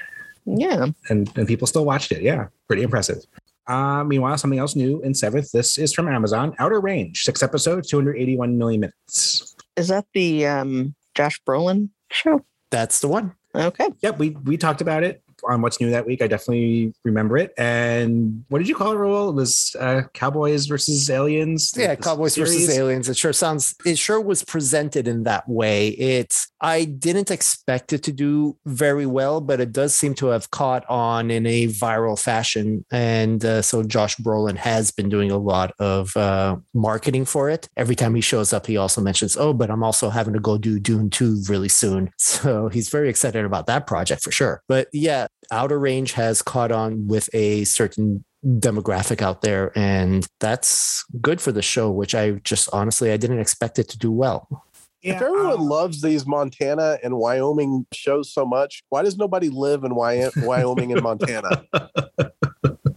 [0.47, 0.87] Yeah.
[1.09, 2.23] and and people still watched it.
[2.23, 3.19] Yeah, pretty impressive.
[3.67, 5.53] Uh, meanwhile, something else new in seventh.
[5.53, 6.55] This is from Amazon.
[6.59, 9.55] Outer Range, six episodes, 281 million minutes.
[9.77, 12.45] Is that the um Josh Brolin show?
[12.73, 13.35] That's the one.
[13.55, 13.89] Okay.
[14.01, 16.23] Yep, we we talked about it on what's new that week.
[16.23, 17.53] I definitely remember it.
[17.59, 19.31] And what did you call it, Raul?
[19.31, 21.73] It was uh, Cowboys versus Aliens.
[21.77, 22.71] Yeah, Cowboys versus?
[22.77, 23.09] Aliens.
[23.09, 23.75] It sure sounds.
[23.85, 25.89] It sure was presented in that way.
[25.89, 26.49] It's.
[26.61, 30.85] I didn't expect it to do very well, but it does seem to have caught
[30.89, 35.73] on in a viral fashion, and uh, so Josh Brolin has been doing a lot
[35.79, 37.69] of uh, marketing for it.
[37.77, 40.59] Every time he shows up, he also mentions, "Oh, but I'm also having to go
[40.59, 44.63] do Dune two really soon." So he's very excited about that project for sure.
[44.69, 51.05] But yeah, Outer Range has caught on with a certain demographic out there and that's
[51.21, 54.49] good for the show which i just honestly i didn't expect it to do well
[55.03, 59.83] if everyone um, loves these Montana and Wyoming shows so much, why does nobody live
[59.85, 61.65] in Wyoming and Montana?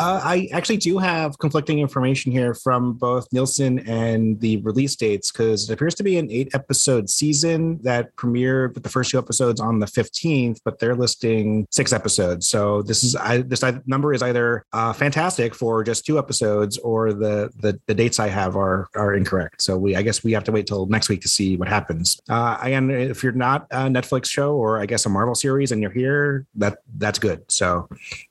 [0.00, 5.30] Uh, I actually do have conflicting information here from both Nielsen and the release dates
[5.30, 9.18] because it appears to be an eight episode season that premiered with the first two
[9.18, 12.48] episodes on the 15th, but they're listing six episodes.
[12.48, 17.12] So this is I, this number is either uh, fantastic for just two episodes or
[17.12, 19.60] the, the the dates I have are are incorrect.
[19.60, 22.18] So we I guess we have to wait till next week to see what happens.
[22.26, 25.82] Uh, again, if you're not a Netflix show or I guess a Marvel series and
[25.82, 27.44] you're here, that that's good.
[27.52, 27.86] So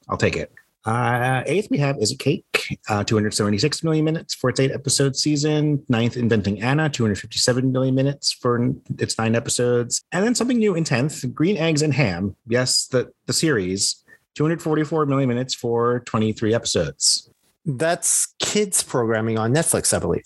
[0.10, 0.52] I'll take it.
[0.86, 2.46] Uh, eighth, we have Is It Cake?
[2.88, 5.84] Uh, 276 million minutes for its eight episode season.
[5.90, 10.04] Ninth, Inventing Anna, 257 million minutes for its nine episodes.
[10.12, 12.36] And then something new in 10th, Green Eggs and Ham.
[12.48, 14.04] Yes, the, the series,
[14.36, 17.30] 244 million minutes for 23 episodes.
[17.66, 20.26] That's kids programming on Netflix, I believe.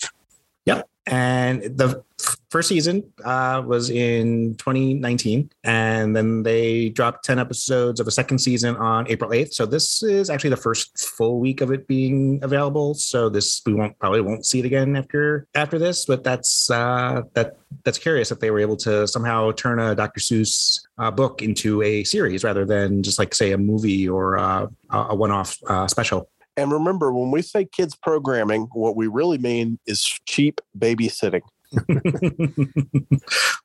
[0.66, 0.88] Yep.
[1.08, 2.04] And the
[2.50, 8.40] first season uh, was in 2019, and then they dropped 10 episodes of a second
[8.40, 9.54] season on April 8th.
[9.54, 12.94] So this is actually the first full week of it being available.
[12.94, 17.24] So this we won't probably won't see it again after after this, but that's uh,
[17.34, 20.20] that that's curious that they were able to somehow turn a Dr.
[20.20, 24.68] Seuss uh, book into a series rather than just like say a movie or uh,
[24.92, 26.30] a one-off uh, special.
[26.56, 31.42] And remember, when we say kids programming, what we really mean is cheap babysitting.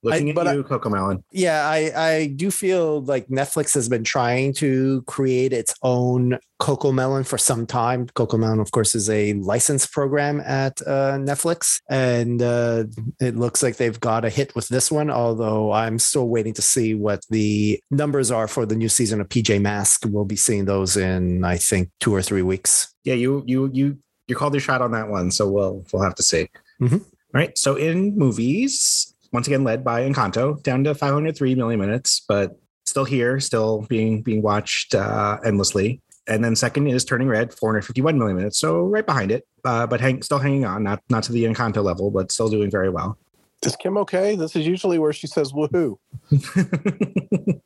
[0.03, 1.23] Looking I- at I- you, Cocomelon.
[1.33, 7.27] Yeah, I, I do feel like Netflix has been trying to create its own Cocomelon
[7.27, 8.07] for some time.
[8.09, 12.85] Cocomelon, of course, is a licensed program at uh, Netflix, and uh,
[13.21, 15.11] it looks like they've got a hit with this one.
[15.11, 19.29] Although I'm still waiting to see what the numbers are for the new season of
[19.29, 20.03] PJ Mask.
[20.07, 22.93] We'll be seeing those in, I think, two or three weeks.
[23.05, 26.15] Yeah, you you you you called your shot on that one, so we'll we'll have
[26.17, 26.49] to see.
[26.81, 27.05] Mhm.
[27.39, 27.57] All right.
[27.57, 33.05] So in movies, once again led by Encanto, down to 503 million minutes, but still
[33.05, 36.03] here, still being being watched uh, endlessly.
[36.27, 40.01] And then second is Turning Red, 451 million minutes, so right behind it, uh, but
[40.01, 43.17] hang, still hanging on, not not to the Encanto level, but still doing very well.
[43.65, 44.35] Is Kim okay?
[44.35, 45.97] This is usually where she says woohoo.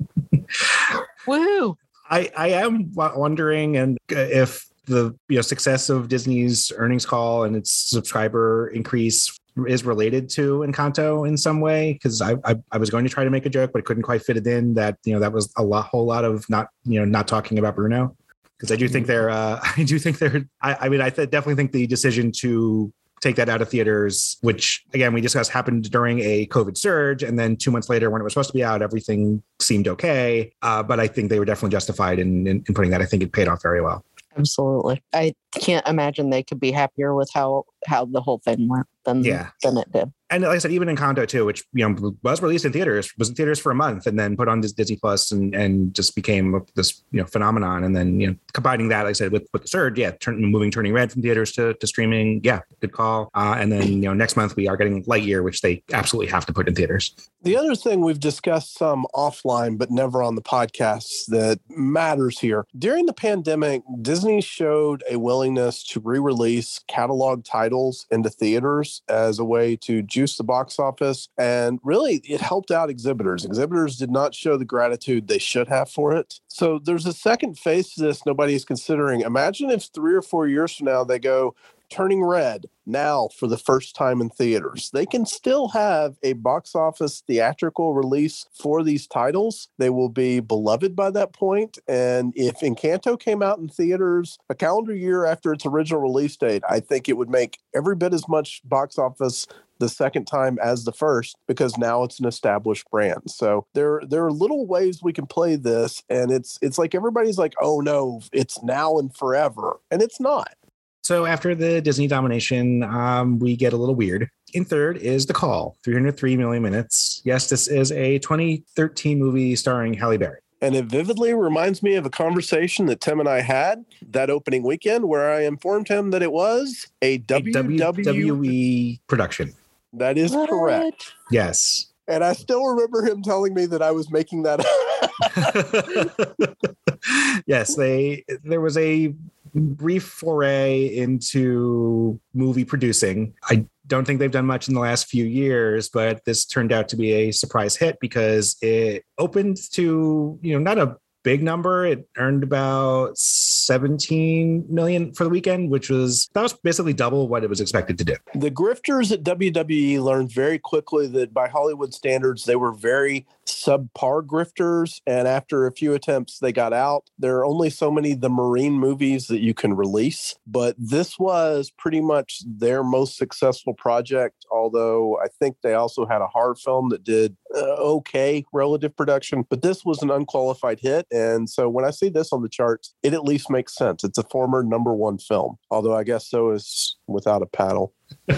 [1.26, 1.76] Woohoo!
[2.10, 7.44] I I am wondering and uh, if the you know success of Disney's earnings call
[7.44, 9.34] and its subscriber increase
[9.66, 13.24] is related to Encanto in some way because I, I I was going to try
[13.24, 15.32] to make a joke but I couldn't quite fit it in that you know that
[15.32, 18.16] was a lot whole lot of not you know not talking about Bruno
[18.56, 21.30] because I do think they're uh, I do think they're I, I mean I th-
[21.30, 25.90] definitely think the decision to take that out of theaters, which again we discussed happened
[25.90, 28.64] during a COVID surge, and then two months later when it was supposed to be
[28.64, 30.52] out, everything seemed okay.
[30.60, 33.00] Uh, but I think they were definitely justified in, in in putting that.
[33.00, 34.04] I think it paid off very well.
[34.36, 35.02] Absolutely.
[35.12, 39.24] I can't imagine they could be happier with how how the whole thing went than
[39.24, 39.48] Yeah.
[39.62, 40.12] than it did.
[40.30, 43.12] and like I said, even in Encanto too, which you know was released in theaters,
[43.18, 45.92] was in theaters for a month, and then put on this Disney Plus, and and
[45.94, 47.84] just became this you know phenomenon.
[47.84, 50.40] And then you know combining that, like I said, with with the surge, yeah, turn,
[50.42, 53.28] moving Turning Red from theaters to, to streaming, yeah, good call.
[53.34, 56.46] Uh, and then you know next month we are getting Lightyear, which they absolutely have
[56.46, 57.14] to put in theaters.
[57.42, 62.64] The other thing we've discussed some offline, but never on the podcast that matters here.
[62.78, 67.71] During the pandemic, Disney showed a willingness to re release catalog titles
[68.10, 71.28] into theaters as a way to juice the box office.
[71.38, 73.44] And really, it helped out exhibitors.
[73.44, 76.40] Exhibitors did not show the gratitude they should have for it.
[76.48, 79.22] So there's a second phase to this nobody is considering.
[79.22, 81.54] Imagine if three or four years from now they go,
[81.92, 84.90] turning red now for the first time in theaters.
[84.92, 89.68] They can still have a box office theatrical release for these titles.
[89.78, 91.78] They will be beloved by that point.
[91.86, 96.62] And if Encanto came out in theaters a calendar year after its original release date,
[96.68, 99.46] I think it would make every bit as much box office
[99.78, 103.22] the second time as the first because now it's an established brand.
[103.26, 107.38] So there there are little ways we can play this and it's it's like everybody's
[107.38, 110.54] like, "Oh no, it's now and forever." And it's not.
[111.02, 114.30] So after the Disney domination, um, we get a little weird.
[114.54, 117.20] In third is The Call, 303 million minutes.
[117.24, 120.38] Yes, this is a 2013 movie starring Halle Berry.
[120.60, 124.62] And it vividly reminds me of a conversation that Tim and I had that opening
[124.62, 127.80] weekend where I informed him that it was a A WWE.
[127.80, 129.52] WWE production.
[129.92, 131.14] That is correct.
[131.32, 131.86] Yes.
[132.06, 134.60] And I still remember him telling me that I was making that
[137.46, 139.14] yes, they there was a
[139.54, 143.34] brief foray into movie producing.
[143.44, 146.88] I don't think they've done much in the last few years, but this turned out
[146.88, 151.86] to be a surprise hit because it opened to, you know, not a big number.
[151.86, 157.44] It earned about 17 million for the weekend, which was that was basically double what
[157.44, 158.16] it was expected to do.
[158.34, 164.24] The grifters at WWE learned very quickly that by Hollywood standards, they were very subpar
[164.26, 165.00] grifters.
[165.06, 167.10] And after a few attempts, they got out.
[167.18, 171.70] There are only so many the Marine movies that you can release, but this was
[171.76, 174.44] pretty much their most successful project.
[174.50, 179.44] Although I think they also had a horror film that did uh, okay relative production,
[179.48, 181.06] but this was an unqualified hit.
[181.10, 184.04] And so when I see this on the charts, it at least makes sense.
[184.04, 187.94] It's a former number one film, although I guess so is Without a Paddle.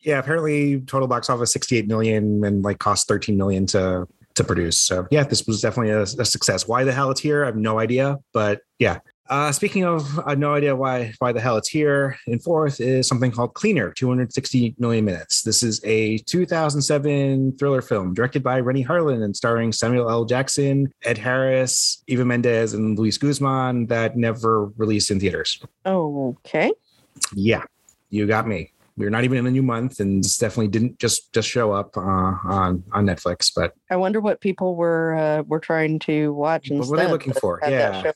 [0.00, 4.78] yeah, apparently total box office 68 million and like cost 13 million to to produce.
[4.78, 6.68] So yeah, this was definitely a, a success.
[6.68, 7.42] Why the hell it's here?
[7.42, 8.98] I have no idea, but yeah.
[9.28, 12.16] Uh, speaking of, I have no idea why why the hell it's here.
[12.26, 15.42] In fourth is something called Cleaner, 260 million minutes.
[15.42, 20.24] This is a 2007 thriller film directed by Renny Harlin and starring Samuel L.
[20.24, 25.60] Jackson, Ed Harris, Eva Mendes, and Luis Guzman that never released in theaters.
[25.84, 26.72] Okay.
[27.34, 27.64] Yeah,
[28.10, 31.32] you got me we are not even in a new month and definitely didn't just
[31.32, 33.52] just show up uh, on on Netflix.
[33.54, 37.06] But I wonder what people were uh, were trying to watch and What were they
[37.06, 37.60] looking for?
[37.68, 38.12] Yeah,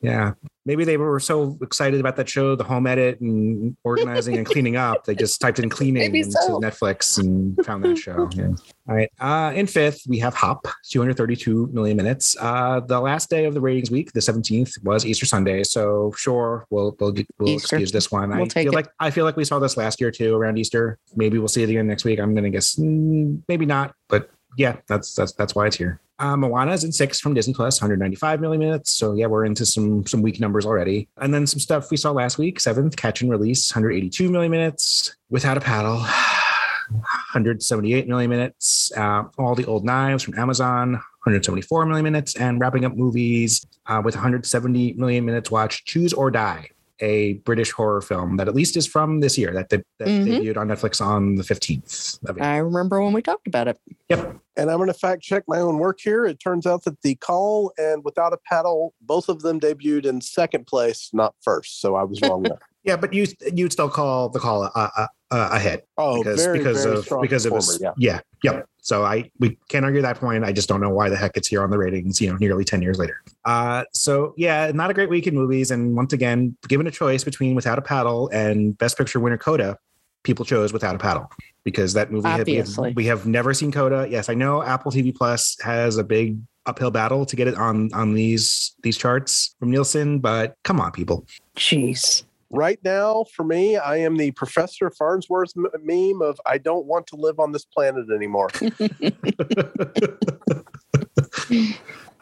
[0.00, 0.32] yeah.
[0.66, 4.76] Maybe they were so excited about that show, the home edit and organizing and cleaning
[4.76, 6.60] up, they just typed in cleaning into so.
[6.60, 8.28] Netflix and found that show.
[8.32, 8.48] Yeah.
[8.88, 9.10] All right.
[9.18, 12.36] Uh, in fifth, we have Hop, 232 million minutes.
[12.38, 15.64] Uh, the last day of the ratings week, the 17th, was Easter Sunday.
[15.64, 18.30] So sure, we'll we'll, we'll excuse this one.
[18.30, 18.74] We'll I feel it.
[18.74, 20.98] like I feel like we saw this last year too around Easter.
[21.14, 22.20] Maybe we'll see it again next week.
[22.20, 26.00] I'm gonna guess mm, maybe not, but yeah, that's that's that's why it's here.
[26.20, 28.92] Uh, Moana is in six from Disney Plus, 195 million minutes.
[28.92, 31.08] So yeah, we're into some some weak numbers already.
[31.16, 32.60] And then some stuff we saw last week.
[32.60, 35.16] Seventh, Catch and Release, 182 million minutes.
[35.30, 35.96] Without a Paddle,
[36.92, 38.92] 178 million minutes.
[38.94, 42.36] Uh, all the old knives from Amazon, 174 million minutes.
[42.36, 45.86] And wrapping up movies uh, with 170 million minutes watched.
[45.86, 46.68] Choose or Die
[47.00, 50.28] a British horror film that at least is from this year that, that, that mm-hmm.
[50.28, 52.18] debuted on Netflix on the 15th.
[52.40, 53.78] I remember when we talked about it.
[54.08, 54.38] Yep.
[54.56, 56.26] And I'm going to fact check my own work here.
[56.26, 60.20] It turns out that The Call and Without a Paddle, both of them debuted in
[60.20, 61.80] second place, not first.
[61.80, 62.58] So I was wrong there.
[62.84, 65.82] yeah, but you you'd still call The Call a, a, a ahead.
[65.96, 67.92] Oh, because, very, because very of because of his, yeah.
[67.96, 68.66] yeah, yep.
[68.82, 70.44] So I we can't argue that point.
[70.44, 72.64] I just don't know why the heck it's here on the ratings, you know, nearly
[72.64, 73.22] 10 years later.
[73.44, 75.70] Uh so yeah, not a great week in movies.
[75.70, 79.76] And once again, given a choice between Without a Paddle and Best Picture winner Coda,
[80.24, 81.30] people chose Without a Paddle
[81.62, 84.06] because that movie had, we, have, we have never seen Coda.
[84.10, 87.90] Yes, I know Apple TV Plus has a big uphill battle to get it on
[87.92, 91.26] on these these charts from Nielsen, but come on, people.
[91.56, 97.06] Jeez right now for me i am the professor farnsworth meme of i don't want
[97.06, 98.48] to live on this planet anymore.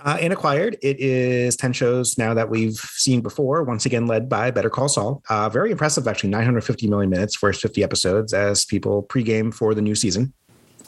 [0.04, 4.28] Uh, in acquired it is 10 shows now that we've seen before once again led
[4.28, 5.22] by better call saul.
[5.28, 9.82] Uh, very impressive actually 950 million minutes first 50 episodes as people pregame for the
[9.82, 10.32] new season.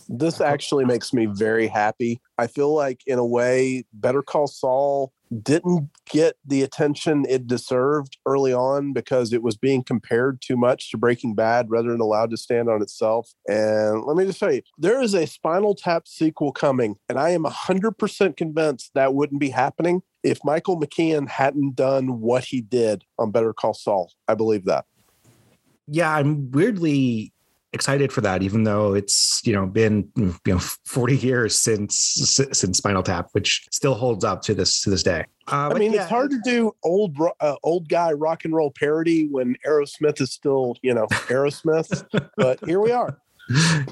[0.09, 2.21] This actually makes me very happy.
[2.39, 5.13] I feel like in a way better call saul
[5.43, 10.91] didn't get the attention it deserved early on because it was being compared too much
[10.91, 13.33] to Breaking Bad rather than allowed to stand on itself.
[13.49, 17.31] And let me just tell you, there is a Spinal Tap sequel coming, and I
[17.31, 23.05] am 100% convinced that wouldn't be happening if Michael McKean hadn't done what he did
[23.19, 24.13] on Better Call Saul.
[24.29, 24.85] I believe that.
[25.87, 27.33] Yeah, I'm weirdly
[27.73, 31.97] excited for that, even though it's you know been you know 40 years since
[32.53, 35.25] since Spinal Tap, which still holds up to this to this day.
[35.51, 36.03] Uh, I mean, yeah.
[36.03, 40.33] it's hard to do old uh, old guy rock and roll parody when Aerosmith is
[40.33, 42.07] still you know Aerosmith,
[42.37, 43.19] but here we are.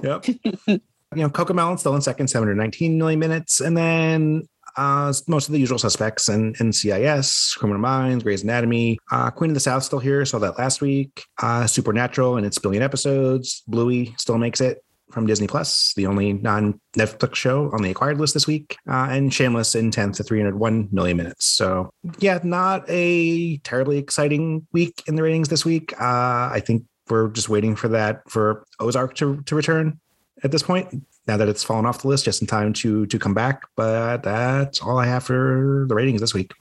[0.03, 0.27] Yep.
[1.15, 5.59] you know, Cocomelon still in second, 719 million minutes, and then uh, most of the
[5.59, 10.25] usual suspects and NCIS, Criminal Minds, Grey's Anatomy, uh, Queen of the South still here.
[10.25, 11.25] Saw that last week.
[11.43, 13.65] Uh, Supernatural and its billion episodes.
[13.67, 18.21] Bluey still makes it from Disney Plus, the only non Netflix show on the acquired
[18.21, 21.47] list this week, uh, and Shameless in 10th to 301 million minutes.
[21.47, 25.93] So, yeah, not a terribly exciting week in the ratings this week.
[26.01, 29.99] Uh, I think we're just waiting for that for Ozark to, to return
[30.45, 33.19] at this point now that it's fallen off the list just in time to to
[33.19, 33.63] come back.
[33.77, 36.53] But that's all I have for the ratings this week.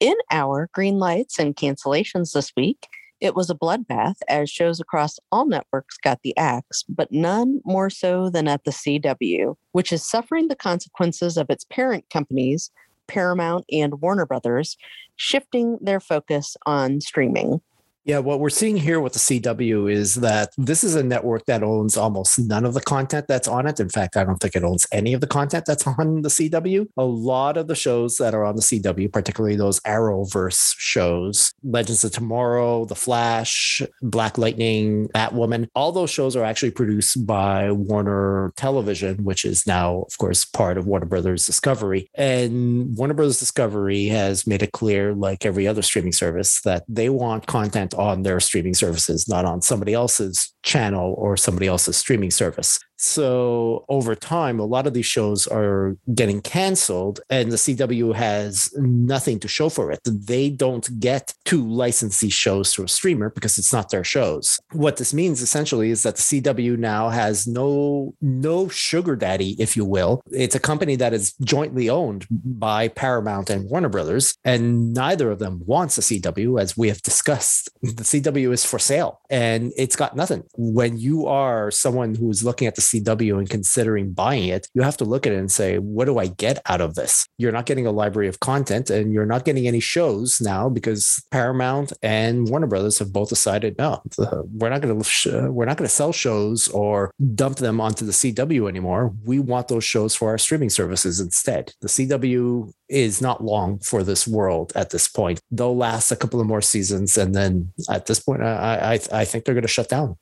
[0.00, 2.86] In our green lights and cancellations this week,
[3.20, 7.88] it was a bloodbath as shows across all networks got the axe, but none more
[7.88, 12.70] so than at the CW, which is suffering the consequences of its parent companies,
[13.06, 14.76] Paramount and Warner Brothers,
[15.16, 17.62] shifting their focus on streaming.
[18.06, 21.64] Yeah, what we're seeing here with the CW is that this is a network that
[21.64, 23.80] owns almost none of the content that's on it.
[23.80, 26.86] In fact, I don't think it owns any of the content that's on the CW.
[26.96, 32.04] A lot of the shows that are on the CW, particularly those Arrowverse shows, Legends
[32.04, 38.52] of Tomorrow, The Flash, Black Lightning, Batwoman, all those shows are actually produced by Warner
[38.54, 42.08] Television, which is now, of course, part of Warner Brothers Discovery.
[42.14, 47.08] And Warner Brothers Discovery has made it clear, like every other streaming service, that they
[47.08, 52.30] want content on their streaming services, not on somebody else's channel or somebody else's streaming
[52.30, 52.78] service.
[52.96, 58.72] So over time, a lot of these shows are getting canceled, and the CW has
[58.76, 60.00] nothing to show for it.
[60.04, 64.58] They don't get to license these shows to a streamer because it's not their shows.
[64.72, 69.76] What this means essentially is that the CW now has no no sugar daddy, if
[69.76, 70.22] you will.
[70.30, 75.38] It's a company that is jointly owned by Paramount and Warner Brothers, and neither of
[75.38, 77.70] them wants a CW, as we have discussed.
[77.82, 80.44] The CW is for sale, and it's got nothing.
[80.56, 84.96] When you are someone who's looking at the CW and considering buying it, you have
[84.98, 87.26] to look at it and say, what do I get out of this?
[87.38, 91.22] You're not getting a library of content and you're not getting any shows now because
[91.30, 95.88] Paramount and Warner Brothers have both decided no, we're not going to we're not going
[95.88, 99.14] to sell shows or dump them onto the CW anymore.
[99.24, 101.72] We want those shows for our streaming services instead.
[101.80, 105.40] The CW is not long for this world at this point.
[105.50, 109.24] They'll last a couple of more seasons, and then at this point, I I, I
[109.24, 110.16] think they're going to shut down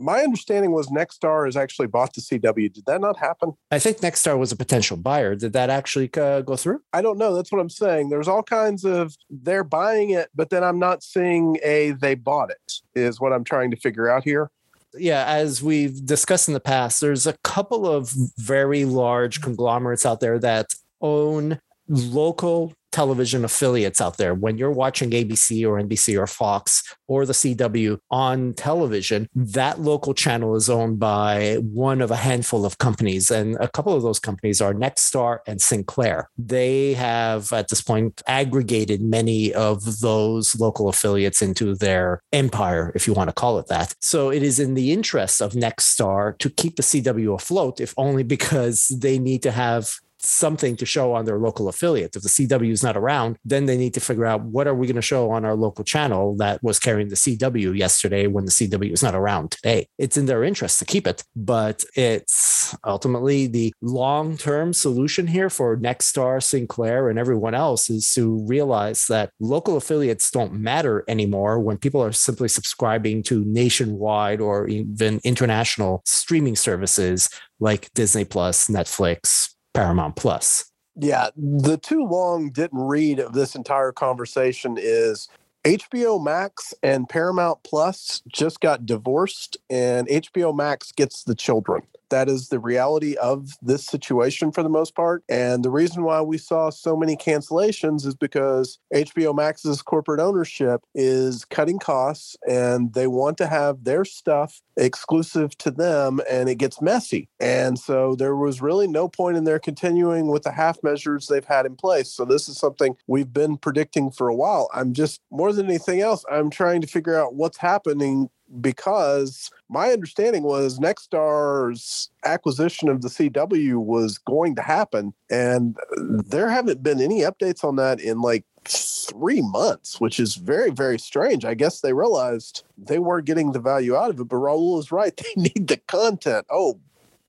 [0.00, 2.72] my understanding was Nexstar has actually bought the CW.
[2.72, 3.52] Did that not happen?
[3.70, 5.34] I think Nexstar was a potential buyer.
[5.34, 6.80] Did that actually uh, go through?
[6.92, 7.34] I don't know.
[7.34, 8.08] That's what I'm saying.
[8.08, 12.50] There's all kinds of they're buying it, but then I'm not seeing a they bought
[12.50, 12.72] it.
[12.94, 14.50] Is what I'm trying to figure out here.
[14.94, 20.20] Yeah, as we've discussed in the past, there's a couple of very large conglomerates out
[20.20, 20.66] there that
[21.00, 21.60] own
[21.90, 24.34] local television affiliates out there.
[24.34, 30.14] When you're watching ABC or NBC or Fox or the CW on television, that local
[30.14, 33.30] channel is owned by one of a handful of companies.
[33.30, 36.28] And a couple of those companies are Nexstar and Sinclair.
[36.36, 43.06] They have, at this point, aggregated many of those local affiliates into their empire, if
[43.06, 43.94] you want to call it that.
[44.00, 48.22] So it is in the interest of Nexstar to keep the CW afloat, if only
[48.30, 49.90] because they need to have
[50.22, 52.16] something to show on their local affiliate.
[52.16, 54.86] If the CW is not around, then they need to figure out what are we
[54.86, 58.50] going to show on our local channel that was carrying the CW yesterday when the
[58.50, 59.88] CW is not around today.
[59.98, 65.76] It's in their interest to keep it, but it's ultimately the long-term solution here for
[65.76, 71.78] Nexstar, Sinclair, and everyone else is to realize that local affiliates don't matter anymore when
[71.78, 79.54] people are simply subscribing to nationwide or even international streaming services like Disney Plus, Netflix,
[79.74, 80.70] Paramount Plus.
[80.96, 85.28] Yeah, the too long didn't read of this entire conversation is
[85.64, 92.28] HBO Max and Paramount Plus just got divorced, and HBO Max gets the children that
[92.28, 95.22] is the reality of this situation for the most part.
[95.28, 100.82] And the reason why we saw so many cancellations is because HBO Max's corporate ownership
[100.94, 106.56] is cutting costs and they want to have their stuff exclusive to them and it
[106.56, 107.28] gets messy.
[107.38, 111.44] And so there was really no point in their continuing with the half measures they've
[111.44, 112.12] had in place.
[112.12, 114.68] So this is something we've been predicting for a while.
[114.74, 119.90] I'm just more than anything else, I'm trying to figure out what's happening because my
[119.90, 127.00] understanding was Nexstar's acquisition of the CW was going to happen, and there haven't been
[127.00, 131.44] any updates on that in like three months, which is very, very strange.
[131.44, 134.92] I guess they realized they weren't getting the value out of it, but Raul is
[134.92, 135.16] right.
[135.36, 136.46] They need the content.
[136.50, 136.80] Oh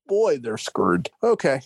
[0.07, 1.09] boy, they're screwed.
[1.23, 1.61] Okay.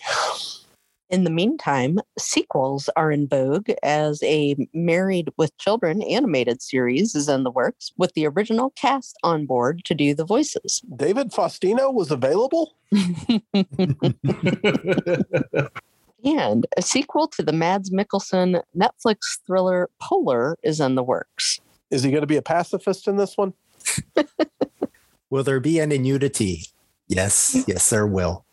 [1.15, 7.29] In the meantime, sequels are in vogue as a Married with Children animated series is
[7.29, 10.81] in the works with the original cast on board to do the voices.
[10.93, 12.75] David Faustino was available?
[16.25, 21.61] and a sequel to the Mads Mikkelsen Netflix thriller Polar is in the works.
[21.91, 23.53] Is he going to be a pacifist in this one?
[25.29, 26.65] will there be any nudity?
[27.07, 28.43] Yes, yes, there will.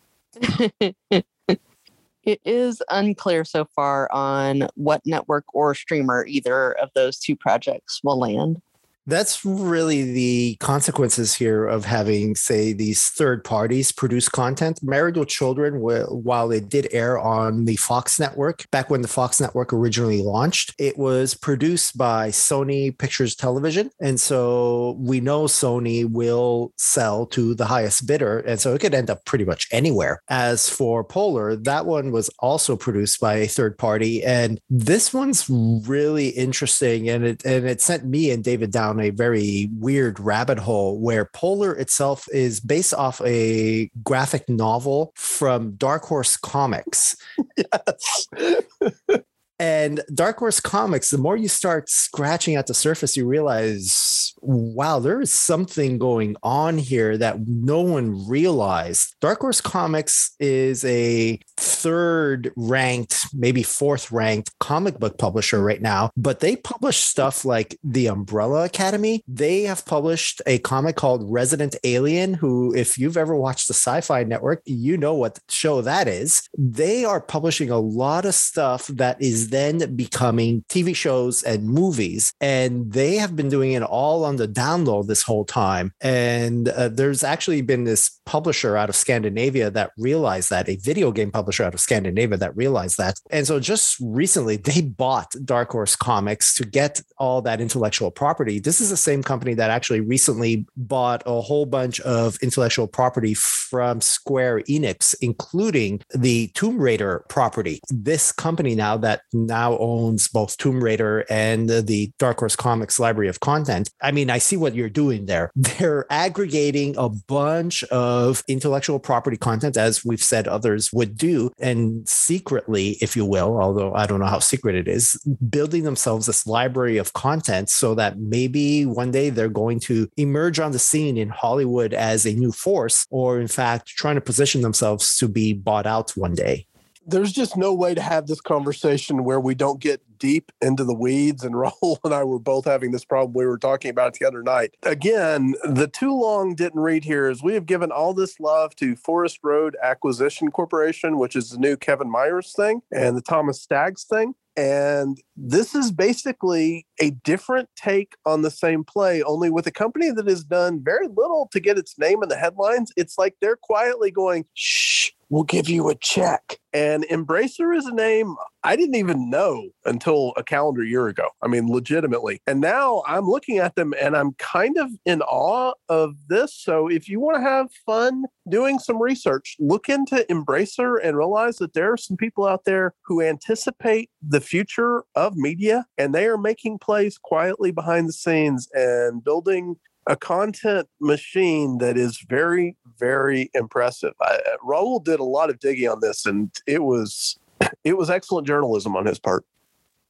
[2.23, 7.99] It is unclear so far on what network or streamer either of those two projects
[8.03, 8.61] will land
[9.05, 14.81] that's really the consequences here of having say these third parties produce content.
[14.81, 19.41] Married with children while it did air on the fox network back when the fox
[19.41, 23.89] network originally launched it was produced by sony pictures television.
[23.99, 28.93] And so we know sony will sell to the highest bidder and so it could
[28.93, 30.21] end up pretty much anywhere.
[30.29, 35.49] As for polar that one was also produced by a third party and this one's
[35.49, 40.19] really interesting and it and it sent me and david down down a very weird
[40.19, 47.15] rabbit hole where Polar itself is based off a graphic novel from Dark Horse Comics.
[47.57, 48.27] Yes.
[49.59, 54.99] And Dark Horse Comics, the more you start scratching at the surface, you realize, wow,
[54.99, 59.15] there is something going on here that no one realized.
[59.21, 66.09] Dark Horse Comics is a third ranked, maybe fourth ranked comic book publisher right now,
[66.17, 69.23] but they publish stuff like The Umbrella Academy.
[69.27, 74.01] They have published a comic called Resident Alien, who, if you've ever watched the Sci
[74.01, 76.47] Fi Network, you know what show that is.
[76.57, 82.33] They are publishing a lot of stuff that is then becoming TV shows and movies.
[82.41, 85.93] And they have been doing it all on the download this whole time.
[86.01, 91.11] And uh, there's actually been this publisher out of Scandinavia that realized that, a video
[91.11, 93.19] game publisher out of Scandinavia that realized that.
[93.29, 98.59] And so just recently, they bought Dark Horse Comics to get all that intellectual property.
[98.59, 103.33] This is the same company that actually recently bought a whole bunch of intellectual property
[103.33, 107.79] from Square Enix, including the Tomb Raider property.
[107.89, 113.29] This company now that now owns both Tomb Raider and the Dark Horse Comics library
[113.29, 113.89] of content.
[114.01, 115.51] I mean, I see what you're doing there.
[115.55, 118.12] They're aggregating a bunch of
[118.47, 123.93] intellectual property content, as we've said others would do, and secretly, if you will, although
[123.93, 125.15] I don't know how secret it is,
[125.49, 130.59] building themselves this library of content so that maybe one day they're going to emerge
[130.59, 134.61] on the scene in Hollywood as a new force, or in fact, trying to position
[134.61, 136.67] themselves to be bought out one day.
[137.05, 140.95] There's just no way to have this conversation where we don't get deep into the
[140.95, 141.43] weeds.
[141.43, 143.33] And Raul and I were both having this problem.
[143.33, 144.75] We were talking about it the other night.
[144.83, 148.95] Again, the too long didn't read here is we have given all this love to
[148.95, 154.05] Forest Road Acquisition Corporation, which is the new Kevin Myers thing and the Thomas Staggs
[154.05, 154.33] thing.
[154.55, 160.11] And this is basically a different take on the same play, only with a company
[160.11, 162.91] that has done very little to get its name in the headlines.
[162.95, 166.59] It's like they're quietly going, shh, we'll give you a check.
[166.73, 171.27] And Embracer is a name I didn't even know until a calendar year ago.
[171.41, 172.39] I mean, legitimately.
[172.45, 176.53] And now I'm looking at them and I'm kind of in awe of this.
[176.53, 181.57] So if you want to have fun doing some research, look into Embracer and realize
[181.57, 186.27] that there are some people out there who anticipate the future of media and they
[186.27, 189.77] are making plays quietly behind the scenes and building
[190.07, 194.13] a content machine that is very, very impressive.
[194.21, 197.37] I, uh, Raul did a lot of digging on this, and it was
[197.83, 199.45] it was excellent journalism on his part.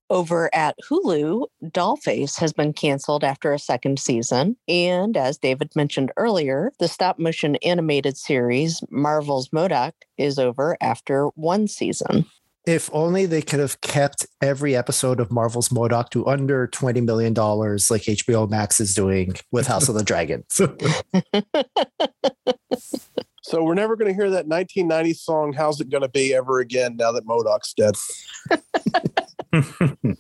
[0.10, 4.58] Over at Hulu, Dollface has been canceled after a second season.
[4.68, 11.28] And as David mentioned earlier, the stop motion animated series Marvel's MODOK is over after
[11.30, 12.26] one season.
[12.66, 17.34] If only they could have kept every episode of Marvel's MODOK to under $20 million
[17.34, 20.46] like HBO Max is doing with House of the Dragon.
[23.46, 26.60] So we're never going to hear that 1990s song, How's It Going to Be, ever
[26.60, 27.94] again now that MODOK's dead.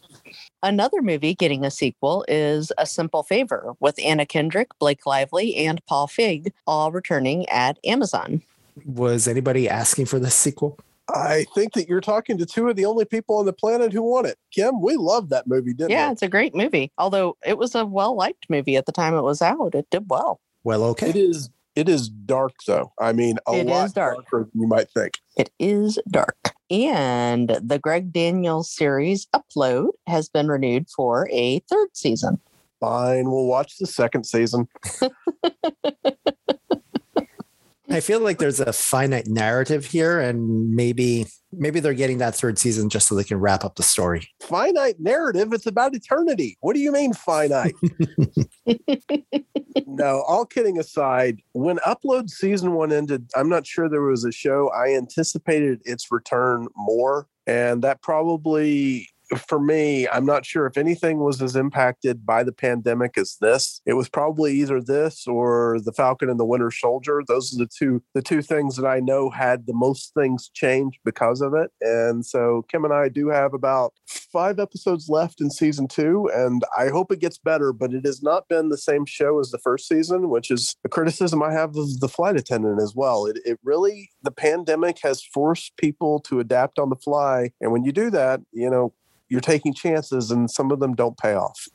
[0.61, 5.83] Another movie getting a sequel is A Simple Favor with Anna Kendrick, Blake Lively, and
[5.85, 8.41] Paul Feig, all returning at Amazon.
[8.85, 10.77] Was anybody asking for this sequel?
[11.13, 14.01] I think that you're talking to two of the only people on the planet who
[14.01, 14.37] want it.
[14.51, 16.13] Kim, we love that movie, didn't yeah, we?
[16.13, 16.91] it's a great movie.
[16.97, 20.05] Although it was a well liked movie at the time it was out, it did
[20.09, 20.39] well.
[20.63, 21.09] Well, okay.
[21.09, 22.91] It is it is dark though.
[22.99, 24.15] I mean, a It lot dark.
[24.15, 25.19] darker than you might think.
[25.37, 26.37] It is dark.
[26.69, 32.39] And the Greg Daniels series Upload has been renewed for a third season.
[32.79, 34.67] Fine, we'll watch the second season.
[37.93, 42.57] I feel like there's a finite narrative here, and maybe maybe they're getting that third
[42.57, 44.27] season just so they can wrap up the story.
[44.41, 46.57] Finite narrative, it's about eternity.
[46.61, 47.75] What do you mean finite?
[49.85, 54.31] no, all kidding aside, when Upload season one ended, I'm not sure there was a
[54.31, 57.27] show I anticipated its return more.
[57.45, 62.51] And that probably for me, I'm not sure if anything was as impacted by the
[62.51, 63.81] pandemic as this.
[63.85, 67.21] It was probably either this or the Falcon and the Winter Soldier.
[67.27, 70.99] Those are the two the two things that I know had the most things change
[71.05, 71.71] because of it.
[71.81, 76.63] And so Kim and I do have about five episodes left in season two, and
[76.77, 77.73] I hope it gets better.
[77.73, 80.89] But it has not been the same show as the first season, which is a
[80.89, 83.25] criticism I have of the flight attendant as well.
[83.25, 87.83] It, it really the pandemic has forced people to adapt on the fly, and when
[87.83, 88.93] you do that, you know
[89.33, 91.67] you're taking chances and some of them don't pay off.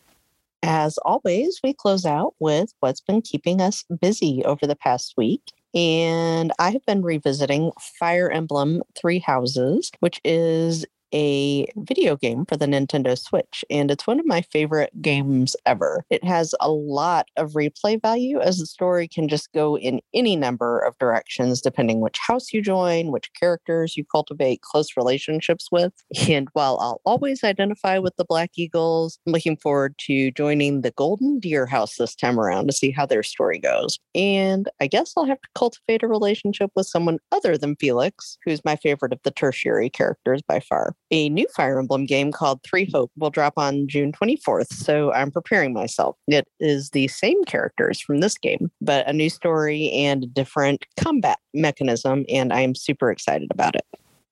[0.62, 5.42] As always, we close out with what's been keeping us busy over the past week.
[5.74, 12.56] And I have been revisiting Fire Emblem Three Houses, which is a video game for
[12.56, 16.04] the Nintendo Switch, and it's one of my favorite games ever.
[16.10, 20.36] It has a lot of replay value as the story can just go in any
[20.36, 25.92] number of directions depending which house you join, which characters you cultivate close relationships with.
[26.28, 30.90] And while I'll always identify with the Black Eagles, I'm looking forward to joining the
[30.90, 33.98] Golden Deer House this time around to see how their story goes.
[34.14, 38.64] And I guess I'll have to cultivate a relationship with someone other than Felix, who's
[38.64, 40.94] my favorite of the tertiary characters by far.
[41.10, 45.30] A new Fire Emblem game called Three Hopes will drop on June 24th, so I'm
[45.30, 46.16] preparing myself.
[46.26, 50.84] It is the same characters from this game, but a new story and a different
[51.00, 53.86] combat mechanism, and I am super excited about it.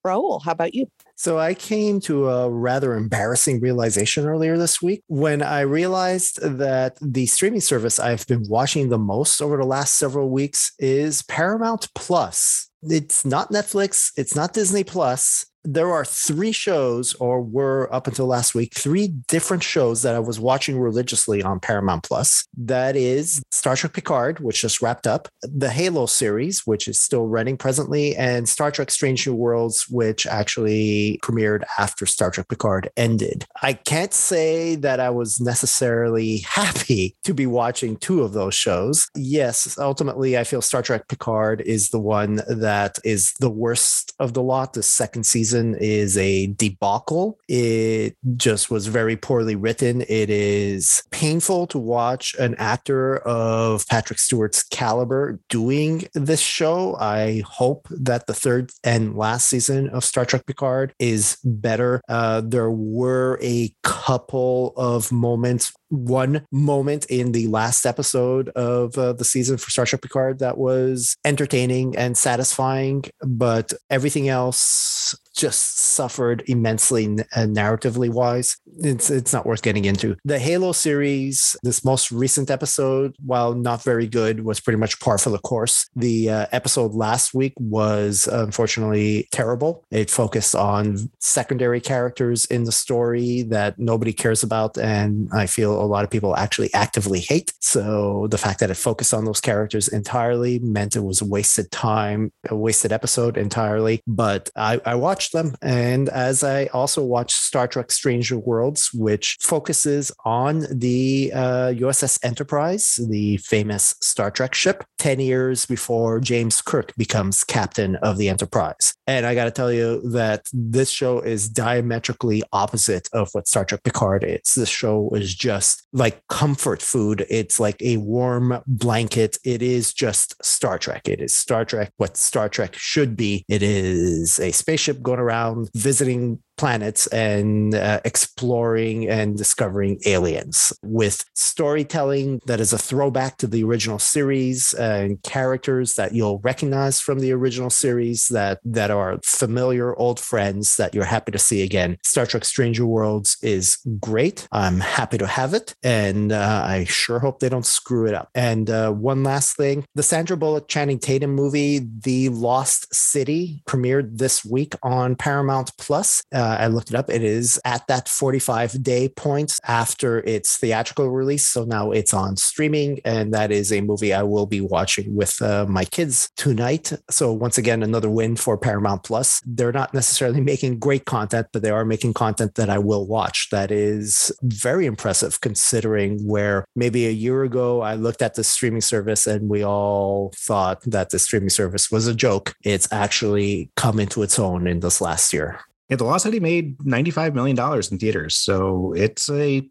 [0.06, 0.86] Raul, how about you?
[1.16, 6.98] So I came to a rather embarrassing realization earlier this week when I realized that
[7.00, 11.88] the streaming service I've been watching the most over the last several weeks is Paramount
[11.94, 12.68] Plus.
[12.82, 18.26] It's not Netflix, it's not Disney Plus, there are three shows, or were up until
[18.26, 22.46] last week, three different shows that I was watching religiously on Paramount Plus.
[22.56, 27.26] That is Star Trek Picard, which just wrapped up, the Halo series, which is still
[27.26, 32.88] running presently, and Star Trek Strange New Worlds, which actually premiered after Star Trek Picard
[32.96, 33.44] ended.
[33.62, 39.08] I can't say that I was necessarily happy to be watching two of those shows.
[39.16, 44.34] Yes, ultimately, I feel Star Trek Picard is the one that is the worst of
[44.34, 44.74] the lot.
[44.74, 47.38] The second season season is a debacle.
[47.48, 50.02] It just was very poorly written.
[50.02, 56.96] It is painful to watch an actor of Patrick Stewart's caliber doing this show.
[56.96, 62.00] I hope that the third and last season of Star Trek Picard is better.
[62.08, 69.12] Uh, there were a couple of moments one moment in the last episode of uh,
[69.12, 75.78] the season for Star Trek Picard that was entertaining and satisfying, but everything else just
[75.78, 78.56] suffered immensely uh, narratively wise.
[78.78, 80.16] It's it's not worth getting into.
[80.24, 85.18] The Halo series, this most recent episode, while not very good, was pretty much par
[85.18, 85.88] for the course.
[85.94, 89.84] The uh, episode last week was unfortunately terrible.
[89.90, 95.80] It focused on secondary characters in the story that nobody cares about, and I feel
[95.80, 97.52] a lot of people actually actively hate.
[97.60, 102.32] So the fact that it focused on those characters entirely meant it was wasted time,
[102.48, 104.00] a wasted episode entirely.
[104.06, 105.54] But I, I watched them.
[105.62, 112.18] And as I also watch Star Trek Stranger Worlds, which focuses on the uh, USS
[112.24, 118.28] Enterprise, the famous Star Trek ship, 10 years before James Kirk becomes captain of the
[118.28, 118.94] Enterprise.
[119.06, 123.64] And I got to tell you that this show is diametrically opposite of what Star
[123.64, 124.54] Trek Picard is.
[124.54, 127.24] This show is just like comfort food.
[127.28, 129.38] It's like a warm blanket.
[129.44, 131.08] It is just Star Trek.
[131.08, 133.44] It is Star Trek, what Star Trek should be.
[133.48, 141.24] It is a spaceship going around visiting planets and uh, exploring and discovering aliens with
[141.34, 147.20] storytelling that is a throwback to the original series and characters that you'll recognize from
[147.20, 151.96] the original series that that are familiar old friends that you're happy to see again.
[152.04, 154.48] Star Trek Stranger Worlds is great.
[154.52, 158.30] I'm happy to have it and uh, I sure hope they don't screw it up.
[158.34, 164.18] And uh, one last thing, the Sandra Bullock Channing Tatum movie The Lost City premiered
[164.18, 166.22] this week on Paramount Plus.
[166.32, 167.10] Uh, uh, I looked it up.
[167.10, 171.46] It is at that 45 day point after its theatrical release.
[171.48, 173.00] So now it's on streaming.
[173.04, 176.92] And that is a movie I will be watching with uh, my kids tonight.
[177.10, 179.42] So once again, another win for Paramount Plus.
[179.44, 183.48] They're not necessarily making great content, but they are making content that I will watch.
[183.50, 188.80] That is very impressive considering where maybe a year ago I looked at the streaming
[188.80, 192.54] service and we all thought that the streaming service was a joke.
[192.62, 195.60] It's actually come into its own in this last year.
[195.88, 198.36] Yeah, The Lost City made $95 million in theaters.
[198.36, 199.68] So it's a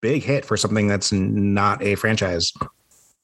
[0.00, 2.52] big hit for something that's not a franchise.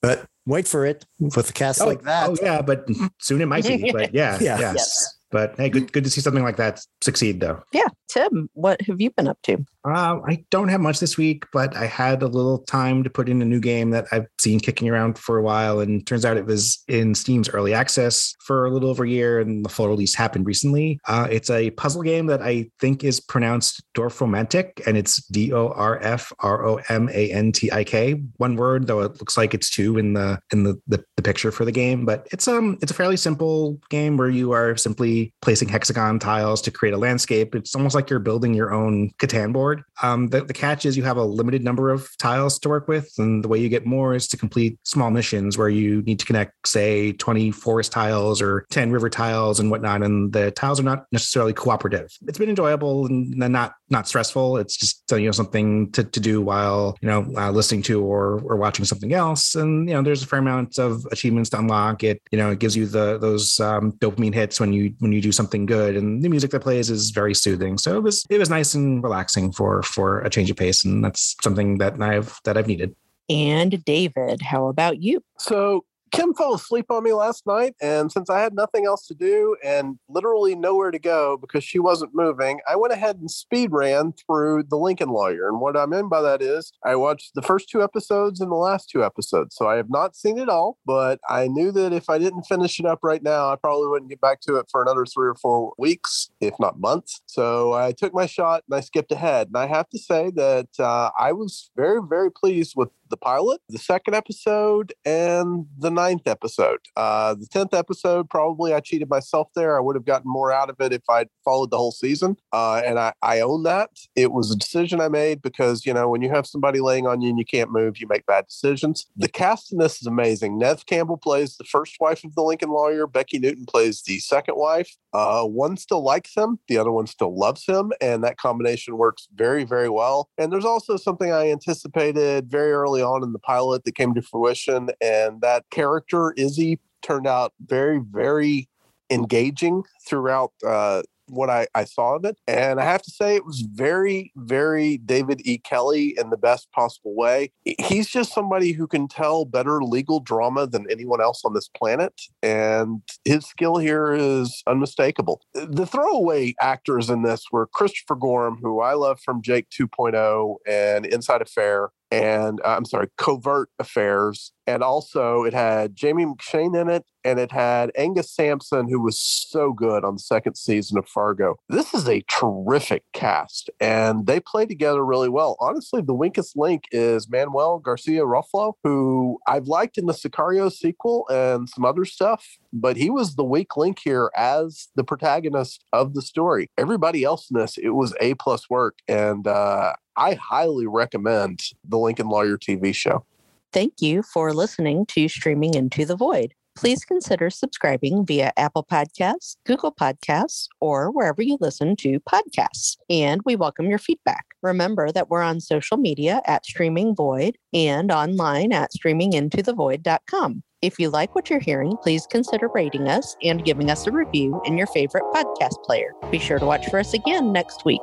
[0.01, 2.31] But wait for it with a cast oh, like that.
[2.31, 2.89] Oh, yeah, but
[3.19, 3.93] soon it might be.
[3.93, 4.59] But yeah, yeah.
[4.59, 4.75] Yes.
[4.77, 5.17] Yes.
[5.31, 7.63] But hey, good, good to see something like that succeed, though.
[7.73, 7.89] Yeah.
[8.09, 9.65] Tim, what have you been up to?
[9.85, 13.29] Uh, I don't have much this week, but I had a little time to put
[13.29, 15.81] in a new game that I've seen kicking around for a while.
[15.81, 19.41] And turns out it was in Steam's early access for a little over a year,
[19.41, 21.01] and the full release happened recently.
[21.09, 25.69] Uh, it's a puzzle game that I think is pronounced Dorfromantik, and it's D O
[25.69, 28.23] R F R O M A N T I K.
[28.37, 31.51] One word, though it looks like it's two in the in the, the the picture
[31.51, 32.05] for the game.
[32.05, 36.63] But it's um it's a fairly simple game where you are simply placing hexagon tiles
[36.63, 37.55] to create a landscape.
[37.55, 39.72] It's almost like you're building your own Catan board.
[40.03, 43.13] Um, the, the catch is you have a limited number of tiles to work with,
[43.19, 46.27] and the way you get more is to complete small missions where you need to
[46.27, 50.03] connect, say, 20 forest tiles or 10 river tiles and whatnot.
[50.03, 52.11] And the tiles are not necessarily cooperative.
[52.27, 54.57] It's been enjoyable and not not stressful.
[54.57, 58.41] It's just you know something to, to do while you know uh, listening to or
[58.45, 59.55] or watching something else.
[59.55, 62.03] And you know there's a fair amount of achievements to unlock.
[62.03, 65.21] It you know it gives you the those um, dopamine hits when you when you
[65.21, 65.97] do something good.
[65.97, 67.79] And the music that plays is very soothing.
[67.79, 71.05] So it was it was nice and relaxing for for a change of pace, and
[71.05, 72.97] that's something that I've that I've needed.
[73.29, 75.23] And David, how about you?
[75.39, 79.15] So Kim fell asleep on me last night, and since I had nothing else to
[79.15, 83.73] do and literally nowhere to go because she wasn't moving, I went ahead and speed
[83.73, 85.49] ran through The Lincoln Lawyer.
[85.49, 88.57] And what I mean by that is I watched the first two episodes and the
[88.57, 89.57] last two episodes.
[89.57, 92.79] So I have not seen it all, but I knew that if I didn't finish
[92.79, 95.35] it up right now, I probably wouldn't get back to it for another three or
[95.37, 97.23] four weeks, if not months.
[97.25, 99.47] So I took my shot and I skipped ahead.
[99.47, 103.61] And I have to say that uh, I was very, very pleased with the pilot,
[103.69, 106.81] the second episode, and the ninth episode.
[106.97, 109.77] Uh, the tenth episode, probably I cheated myself there.
[109.77, 112.37] I would have gotten more out of it if I'd followed the whole season.
[112.53, 113.91] Uh, and I, I own that.
[114.17, 117.21] It was a decision I made because, you know, when you have somebody laying on
[117.21, 119.07] you and you can't move, you make bad decisions.
[119.17, 120.59] The cast in this is amazing.
[120.59, 124.57] Neve Campbell plays the first wife of the Lincoln lawyer, Becki Newton plays the second
[124.57, 124.97] wife.
[125.13, 127.93] Uh, one still likes him, the other one still loves him.
[128.01, 130.29] And that combination works very, very well.
[130.39, 134.23] And there's also something I anticipated very early on in the pilot that came to
[134.23, 134.91] fruition.
[135.01, 135.92] And that character,
[136.37, 138.69] Izzy, turned out very, very
[139.11, 142.39] engaging throughout uh, what I, I saw of it.
[142.47, 145.59] And I have to say, it was very, very David E.
[145.59, 147.53] Kelley in the best possible way.
[147.65, 152.21] He's just somebody who can tell better legal drama than anyone else on this planet.
[152.43, 155.41] And his skill here is unmistakable.
[155.55, 161.07] The throwaway actors in this were Christopher Gorham, who I love from Jake 2.0 and
[161.07, 164.53] Inside Affair and uh, I'm sorry, Covert Affairs.
[164.67, 169.19] And also it had Jamie McShane in it, and it had Angus Sampson, who was
[169.19, 171.57] so good on the second season of Fargo.
[171.69, 175.57] This is a terrific cast, and they play together really well.
[175.59, 181.27] Honestly, the weakest link is Manuel Garcia Ruffalo, who I've liked in the Sicario sequel
[181.29, 186.15] and some other stuff, but he was the weak link here as the protagonist of
[186.15, 186.71] the story.
[186.79, 188.99] Everybody else in this, it was A plus work.
[189.07, 193.25] And uh, I highly recommend the Lincoln Lawyer TV show.
[193.73, 196.55] Thank you for listening to Streaming Into the Void.
[196.75, 202.97] Please consider subscribing via Apple Podcasts, Google Podcasts, or wherever you listen to podcasts.
[203.11, 204.47] And we welcome your feedback.
[204.63, 210.63] Remember that we're on social media at Streaming Void and online at streamingintothevoid.com.
[210.81, 214.61] If you like what you're hearing, please consider rating us and giving us a review
[214.65, 216.13] in your favorite podcast player.
[216.31, 218.03] Be sure to watch for us again next week.